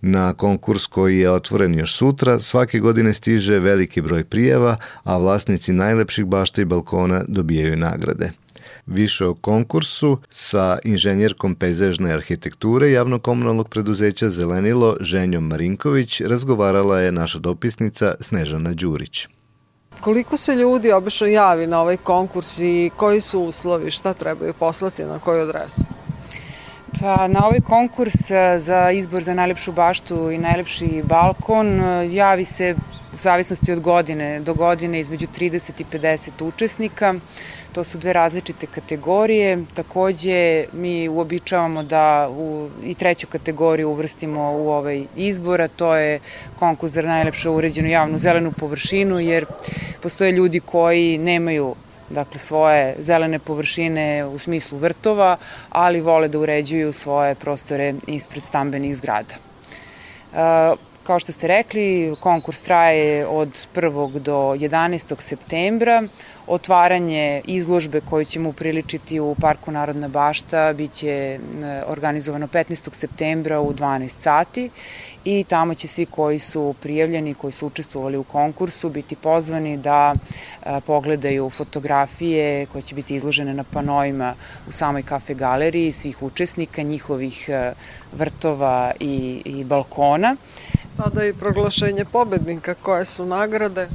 Na 0.00 0.32
konkurs 0.32 0.86
koji 0.86 1.18
je 1.18 1.30
otvoren 1.30 1.74
još 1.74 1.96
sutra, 1.96 2.38
svake 2.40 2.78
godine 2.78 3.14
stiže 3.14 3.58
veliki 3.58 4.00
broj 4.00 4.24
prijeva, 4.24 4.76
a 5.04 5.18
vlasnici 5.18 5.72
najlepših 5.72 6.24
bašta 6.24 6.62
i 6.62 6.64
balkona 6.64 7.24
dobijaju 7.28 7.76
nagrade. 7.76 8.30
Više 8.86 9.24
o 9.26 9.34
konkursu 9.34 10.18
sa 10.30 10.78
inženjerkom 10.84 11.54
pejzažne 11.54 12.12
arhitekture 12.12 12.90
javno-komunalnog 12.90 13.68
preduzeća 13.68 14.28
Zelenilo 14.28 14.96
Ženjom 15.00 15.46
Marinković 15.46 16.20
razgovarala 16.20 17.00
je 17.00 17.12
naša 17.12 17.38
dopisnica 17.38 18.14
Snežana 18.20 18.72
Đurić. 18.72 19.26
Koliko 20.00 20.36
se 20.36 20.54
ljudi 20.54 20.92
obično 20.92 21.26
javi 21.26 21.66
na 21.66 21.80
ovaj 21.80 21.96
konkurs 21.96 22.58
i 22.60 22.90
koji 22.96 23.20
su 23.20 23.40
uslovi, 23.40 23.90
šta 23.90 24.14
trebaju 24.14 24.52
poslati 24.52 25.04
na 25.04 25.18
koju 25.18 25.42
adresu? 25.42 25.82
Pa, 27.00 27.28
na 27.28 27.46
ovaj 27.46 27.60
konkurs 27.60 28.30
e, 28.30 28.58
za 28.58 28.90
izbor 28.90 29.22
za 29.22 29.34
najlepšu 29.34 29.72
baštu 29.72 30.30
i 30.30 30.38
najlepši 30.38 31.02
balkon 31.04 31.80
e, 31.80 32.08
javi 32.12 32.44
se 32.44 32.74
u 33.14 33.18
zavisnosti 33.18 33.72
od 33.72 33.80
godine 33.80 34.40
do 34.40 34.54
godine 34.54 35.00
između 35.00 35.26
30 35.26 35.80
i 35.80 35.84
50 35.98 36.44
učesnika. 36.44 37.14
To 37.72 37.84
su 37.84 37.98
dve 37.98 38.12
različite 38.12 38.66
kategorije. 38.66 39.64
Takođe, 39.74 40.64
mi 40.72 41.08
uobičavamo 41.08 41.82
da 41.82 42.28
u, 42.30 42.68
i 42.84 42.94
treću 42.94 43.26
kategoriju 43.26 43.90
uvrstimo 43.90 44.52
u 44.52 44.68
ovaj 44.68 45.04
izbor, 45.16 45.60
a 45.60 45.68
to 45.68 45.94
je 45.96 46.20
konkurs 46.58 46.92
za 46.92 47.02
najlepše 47.02 47.50
uređenu 47.50 47.88
javnu 47.88 48.18
zelenu 48.18 48.52
površinu, 48.52 49.20
jer 49.20 49.46
postoje 50.02 50.32
ljudi 50.32 50.60
koji 50.60 51.18
nemaju 51.18 51.74
dakle 52.10 52.38
svoje 52.38 52.96
zelene 52.98 53.38
površine 53.38 54.24
u 54.24 54.38
smislu 54.38 54.78
vrtova, 54.78 55.36
ali 55.70 56.00
vole 56.00 56.28
da 56.28 56.38
uređuju 56.38 56.92
svoje 56.92 57.34
prostore 57.34 57.94
ispred 58.06 58.44
stambenih 58.44 58.96
zgrada. 58.96 59.34
E, 59.34 60.76
kao 61.06 61.18
što 61.18 61.32
ste 61.32 61.46
rekli, 61.46 62.14
konkurs 62.20 62.62
traje 62.62 63.26
od 63.26 63.66
1. 63.74 64.18
do 64.18 64.36
11. 64.36 65.20
septembra. 65.20 66.02
Otvaranje 66.46 67.42
izložbe 67.44 68.00
koju 68.00 68.24
ćemo 68.24 68.48
upriličiti 68.48 69.20
u 69.20 69.34
Parku 69.40 69.70
Narodna 69.70 70.08
bašta 70.08 70.72
biće 70.72 71.38
organizovano 71.86 72.46
15. 72.46 72.94
septembra 72.94 73.60
u 73.60 73.72
12 73.74 74.08
sati 74.08 74.70
i 75.26 75.44
tamo 75.44 75.74
će 75.74 75.88
svi 75.88 76.06
koji 76.06 76.38
su 76.38 76.74
prijavljeni, 76.82 77.34
koji 77.34 77.52
su 77.52 77.66
učestvovali 77.66 78.16
u 78.16 78.24
konkursu 78.24 78.88
biti 78.90 79.16
pozvani 79.16 79.76
da 79.76 80.14
pogledaju 80.86 81.50
fotografije 81.50 82.66
koje 82.66 82.82
će 82.82 82.94
biti 82.94 83.14
izložene 83.14 83.54
na 83.54 83.64
panojima 83.72 84.34
u 84.68 84.72
samoj 84.72 85.02
kafe 85.02 85.34
galeriji 85.34 85.92
svih 85.92 86.22
učesnika, 86.22 86.82
njihovih 86.82 87.50
vrtova 88.12 88.92
i, 89.00 89.42
i 89.44 89.64
balkona. 89.64 90.36
Tada 90.96 91.24
i 91.24 91.32
proglašenje 91.32 92.04
pobednika, 92.12 92.74
koje 92.74 93.04
su 93.04 93.26
nagrade? 93.26 93.88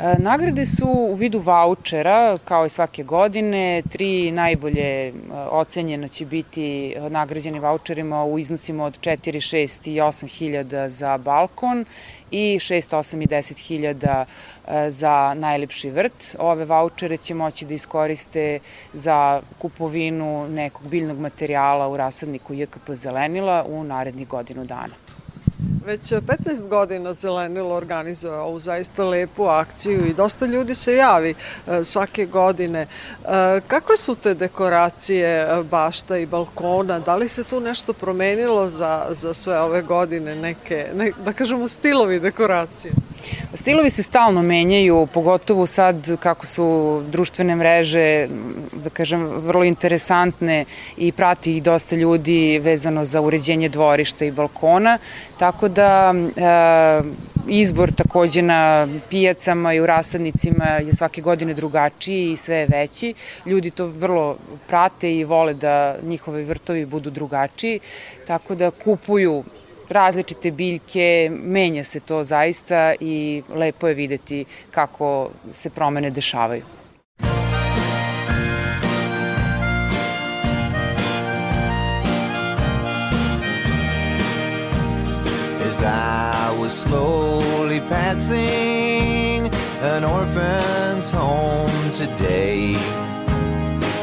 E, 0.00 0.14
nagrade 0.18 0.66
su 0.66 0.86
u 0.86 1.14
vidu 1.14 1.38
vouchera, 1.38 2.38
kao 2.44 2.66
i 2.66 2.68
svake 2.68 3.02
godine. 3.02 3.82
Tri 3.90 4.30
najbolje 4.30 5.08
e, 5.08 5.12
ocenjena 5.50 6.08
će 6.08 6.26
biti 6.26 6.96
nagrađeni 7.08 7.58
voucherima 7.58 8.24
u 8.24 8.38
iznosima 8.38 8.84
od 8.84 9.00
4, 9.00 9.16
6 9.20 9.90
i 9.90 9.94
8 9.94 10.26
hiljada 10.26 10.88
za 10.88 11.18
balkon 11.18 11.84
i 12.30 12.58
6, 12.60 12.96
8 12.96 13.22
i 13.22 13.26
10 13.26 13.58
hiljada 13.58 14.24
e, 14.68 14.90
za 14.90 15.34
najlepši 15.34 15.90
vrt. 15.90 16.36
Ove 16.38 16.64
vouchere 16.64 17.16
će 17.16 17.34
moći 17.34 17.64
da 17.64 17.74
iskoriste 17.74 18.58
za 18.92 19.42
kupovinu 19.58 20.48
nekog 20.48 20.88
biljnog 20.88 21.18
materijala 21.18 21.88
u 21.88 21.96
rasadniku 21.96 22.54
JKP 22.54 22.90
Zelenila 22.90 23.64
u 23.68 23.84
narednih 23.84 24.28
godinu 24.28 24.64
dana. 24.64 25.05
Već 25.86 26.12
15 26.12 26.68
godina 26.68 27.14
Zelenilo 27.14 27.74
organizuje 27.74 28.34
ovu 28.34 28.58
zaista 28.58 29.04
lepu 29.04 29.44
akciju 29.44 30.06
i 30.06 30.14
dosta 30.14 30.46
ljudi 30.46 30.74
se 30.74 30.96
javi 30.96 31.34
e, 31.66 31.84
svake 31.84 32.26
godine. 32.26 32.80
E, 32.80 32.86
kakve 33.66 33.96
su 33.96 34.14
te 34.14 34.34
dekoracije 34.34 35.48
bašta 35.70 36.18
i 36.18 36.26
balkona? 36.26 36.98
Da 36.98 37.16
li 37.16 37.28
se 37.28 37.44
tu 37.44 37.60
nešto 37.60 37.92
promenilo 37.92 38.70
za, 38.70 39.06
za 39.10 39.34
sve 39.34 39.60
ove 39.60 39.82
godine, 39.82 40.34
neke, 40.34 40.86
ne, 40.94 41.12
da 41.24 41.32
kažemo, 41.32 41.68
stilovi 41.68 42.20
dekoracije? 42.20 42.92
Stilovi 43.54 43.90
se 43.90 44.02
stalno 44.02 44.42
menjaju, 44.42 45.08
pogotovo 45.14 45.66
sad 45.66 46.16
kako 46.20 46.46
su 46.46 47.02
društvene 47.08 47.56
mreže, 47.56 48.28
da 48.72 48.90
kažem, 48.90 49.26
vrlo 49.26 49.64
interesantne 49.64 50.64
i 50.96 51.12
prati 51.12 51.56
ih 51.56 51.62
dosta 51.62 51.96
ljudi 51.96 52.58
vezano 52.58 53.04
za 53.04 53.20
uređenje 53.20 53.68
dvorišta 53.68 54.24
i 54.24 54.30
balkona, 54.30 54.98
tako 55.38 55.68
da 55.76 56.14
e, 56.14 57.02
izbor 57.48 57.92
takođe 57.92 58.42
na 58.42 58.88
pijacama 59.10 59.74
i 59.74 59.80
u 59.80 59.86
rasadnicima 59.86 60.64
je 60.64 60.92
svake 60.92 61.20
godine 61.20 61.54
drugačiji 61.54 62.32
i 62.32 62.36
sve 62.36 62.56
je 62.56 62.66
veći. 62.66 63.14
Ljudi 63.46 63.70
to 63.70 63.86
vrlo 63.86 64.36
prate 64.66 65.16
i 65.16 65.24
vole 65.24 65.54
da 65.54 65.96
njihovi 66.02 66.44
vrtovi 66.44 66.86
budu 66.86 67.10
drugačiji, 67.10 67.80
tako 68.26 68.54
da 68.54 68.70
kupuju 68.70 69.44
različite 69.88 70.50
biljke, 70.50 71.30
menja 71.30 71.84
se 71.84 72.00
to 72.00 72.24
zaista 72.24 72.94
i 73.00 73.42
lepo 73.54 73.88
je 73.88 73.94
videti 73.94 74.44
kako 74.70 75.30
se 75.52 75.70
promene 75.70 76.10
dešavaju. 76.10 76.75
I 85.86 86.56
was 86.58 86.72
slowly 86.72 87.80
passing 87.80 89.46
an 89.82 90.04
orphan's 90.04 91.10
home 91.10 91.92
today. 91.94 92.74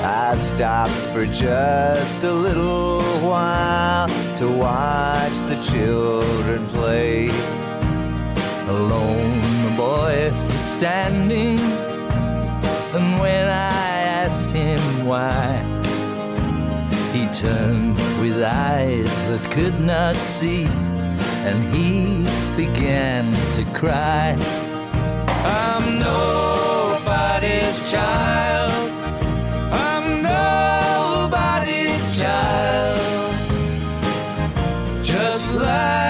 I 0.01 0.37
stopped 0.37 0.93
for 1.13 1.25
just 1.25 2.23
a 2.23 2.31
little 2.31 3.01
while 3.19 4.07
to 4.39 4.47
watch 4.49 5.33
the 5.49 5.61
children 5.71 6.67
play. 6.69 7.27
Alone, 8.67 9.41
the 9.65 9.73
boy 9.75 10.31
was 10.31 10.61
standing, 10.61 11.59
and 12.95 13.19
when 13.19 13.47
I 13.47 14.01
asked 14.23 14.51
him 14.51 14.79
why, 15.05 15.61
he 17.11 17.27
turned 17.33 17.97
with 18.21 18.41
eyes 18.41 19.11
that 19.27 19.51
could 19.51 19.79
not 19.79 20.15
see, 20.15 20.67
and 21.45 21.59
he 21.73 22.23
began 22.55 23.31
to 23.55 23.63
cry. 23.77 24.35
I'm 25.43 25.99
nobody's 25.99 27.91
child. 27.91 28.91
I'm 29.71 30.05
nobody's 30.21 32.17
child. 32.17 32.99
Just 35.03 35.53
like 35.53 36.02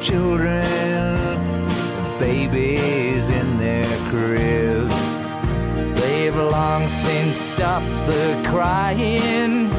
children, 0.00 1.38
babies 2.18 3.28
in 3.28 3.58
their 3.58 3.84
cribs. 4.08 4.94
They've 6.00 6.34
long 6.34 6.88
since 6.88 7.36
stopped 7.36 7.86
the 8.06 8.42
crying, 8.48 9.70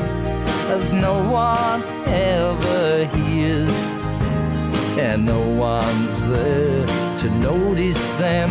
as 0.70 0.94
no 0.94 1.16
one 1.30 1.82
ever 2.08 3.06
hears, 3.06 3.76
and 4.98 5.26
no 5.26 5.42
one's 5.42 6.24
there 6.26 6.86
to 7.18 7.30
notice 7.40 8.12
them 8.18 8.50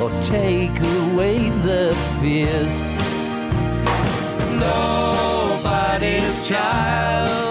or 0.00 0.10
take 0.22 0.78
away 0.80 1.50
the 1.50 1.94
fears. 2.20 2.80
Nobody's 4.58 6.48
child, 6.48 7.45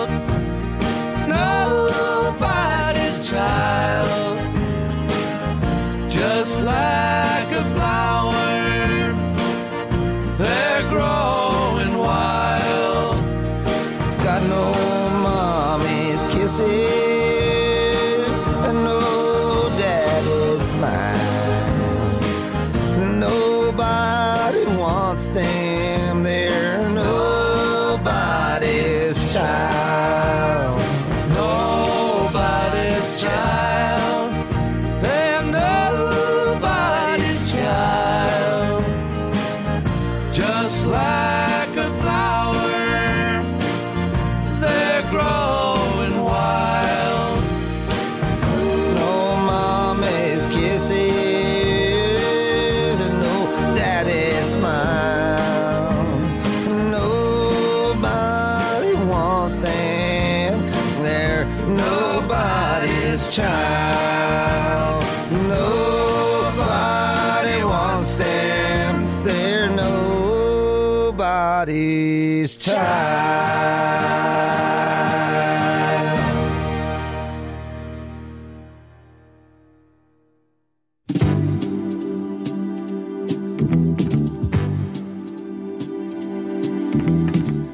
nobody's 72.45 72.57
child. 72.57 72.75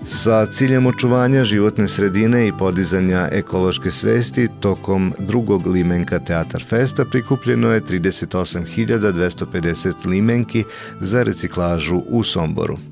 Sa 0.05 0.45
ciljem 0.45 0.85
očuvanja 0.85 1.43
životne 1.43 1.87
sredine 1.87 2.47
i 2.47 2.51
podizanja 2.59 3.27
ekološke 3.31 3.91
svesti, 3.91 4.47
tokom 4.59 5.13
drugog 5.19 5.67
Limenka 5.67 6.19
Teatar 6.19 6.63
Festa 6.69 7.05
prikupljeno 7.05 7.71
je 7.71 7.81
38.250 7.81 10.05
limenki 10.05 10.63
za 10.99 11.23
reciklažu 11.23 12.01
u 12.07 12.23
Somboru. 12.23 12.90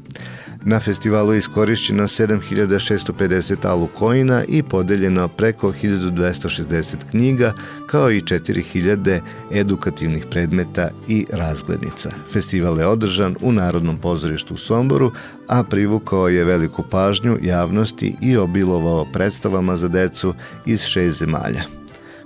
Na 0.69 0.79
festivalu 0.79 1.33
je 1.33 1.39
iskorišćeno 1.39 2.03
7650 2.03 3.65
alukojina 3.65 4.43
i 4.47 4.63
podeljeno 4.63 5.27
preko 5.27 5.73
1260 5.83 6.95
knjiga, 7.11 7.53
kao 7.87 8.11
i 8.11 8.21
4000 8.21 9.19
edukativnih 9.51 10.25
predmeta 10.31 10.89
i 11.07 11.25
razglednica. 11.33 12.09
Festival 12.33 12.79
je 12.79 12.87
održan 12.87 13.35
u 13.41 13.51
Narodnom 13.51 13.97
pozorištu 13.97 14.53
u 14.53 14.57
Somboru, 14.57 15.11
a 15.47 15.63
privukao 15.63 16.27
je 16.27 16.43
veliku 16.43 16.83
pažnju 16.91 17.37
javnosti 17.41 18.15
i 18.21 18.37
obilovao 18.37 19.05
predstavama 19.13 19.77
za 19.77 19.87
decu 19.87 20.33
iz 20.65 20.81
šest 20.81 21.19
zemalja. 21.19 21.63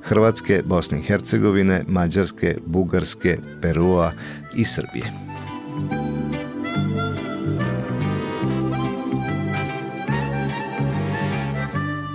Hrvatske, 0.01 0.61
Bosne 0.65 0.99
i 0.99 1.01
Hercegovine, 1.01 1.83
Mađarske, 1.87 2.57
Bugarske, 2.65 3.37
Perua 3.61 4.11
i 4.55 4.65
Srbije. 4.65 5.32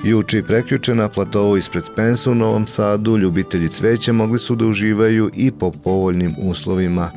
Juče 0.05 0.39
i 0.39 0.43
preključe 0.43 0.95
na 0.95 1.09
platovu 1.09 1.57
ispred 1.57 1.85
Spensa 1.85 2.31
u 2.31 2.35
Novom 2.35 2.67
Sadu 2.67 3.17
ljubitelji 3.17 3.69
cveća 3.69 4.13
mogli 4.13 4.39
su 4.39 4.57
da 4.57 4.67
uživaju 4.67 5.31
i 5.35 5.51
po 5.51 5.71
povoljnim 5.71 6.35
uslovima 6.43 7.11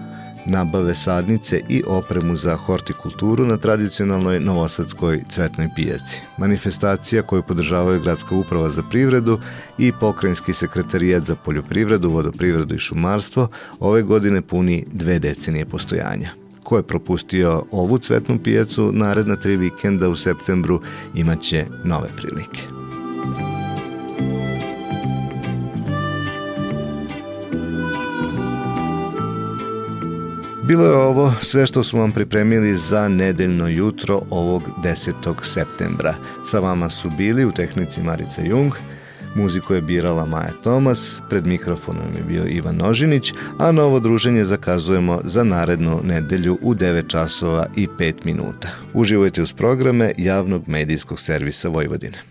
nabave 0.46 0.96
sadnice 0.96 1.62
i 1.70 1.84
opremu 1.88 2.36
za 2.36 2.56
hortikulturu 2.56 3.46
na 3.46 3.58
tradicionalnoj 3.58 4.40
novosadskoj 4.40 5.24
cvetnoj 5.30 5.70
pijaci. 5.76 6.20
Manifestacija 6.38 7.22
koju 7.22 7.44
podržavaju 7.44 8.02
Gradska 8.02 8.36
uprava 8.36 8.70
za 8.70 8.84
privredu 8.90 9.40
i 9.78 9.92
Pokrajinski 10.00 10.54
sekretarijat 10.54 11.24
za 11.24 11.36
poljoprivredu, 11.36 12.10
vodoprivredu 12.10 12.76
i 12.76 12.80
šumarstvo 12.80 13.48
ove 13.80 14.02
godine 14.02 14.42
puni 14.42 14.86
dve 14.94 15.20
decenije 15.20 15.66
postojanja. 15.66 16.41
Ko 16.72 16.78
je 16.78 16.84
propustio 16.84 17.64
ovu 17.72 17.98
cvetnu 17.98 18.38
pijacu 18.44 18.92
naredna 18.94 19.36
tri 19.36 19.56
vikenda 19.56 20.10
u 20.10 20.16
septembru 20.16 20.82
imaće 21.16 21.66
nove 21.84 22.08
prilike. 22.18 22.60
Bilo 30.68 30.86
je 30.86 30.96
ovo 30.96 31.34
sve 31.42 31.66
što 31.66 31.84
smo 31.84 32.00
vam 32.00 32.12
pripremili 32.12 32.78
za 32.78 33.08
nedeljno 33.08 33.68
jutro 33.68 34.22
ovog 34.30 34.64
10. 34.84 35.34
septembra. 35.44 36.16
Sa 36.52 36.60
vama 36.60 36.90
su 36.90 37.10
bili 37.18 37.46
u 37.46 37.52
tehnici 37.52 38.02
Marica 38.02 38.42
Jung, 38.42 38.74
Muziku 39.36 39.74
je 39.74 39.82
birala 39.82 40.26
Maja 40.26 40.52
Tomas, 40.64 41.22
pred 41.30 41.48
mikrofonom 41.48 42.08
je 42.18 42.24
bio 42.24 42.46
Ivan 42.46 42.76
Nožinić, 42.76 43.34
a 43.58 43.72
novo 43.72 44.00
druženje 44.00 44.46
zakazujemo 44.46 45.22
za 45.24 45.44
narednu 45.44 46.00
nedelju 46.04 46.58
u 46.62 46.74
9 46.76 47.08
časova 47.08 47.68
i 47.76 47.88
5 47.88 48.14
minuta. 48.24 48.70
Uživajte 48.94 49.42
uz 49.42 49.54
programe 49.54 50.12
javnog 50.18 50.68
medijskog 50.68 51.20
servisa 51.20 51.70
Vojvodine. 51.70 52.31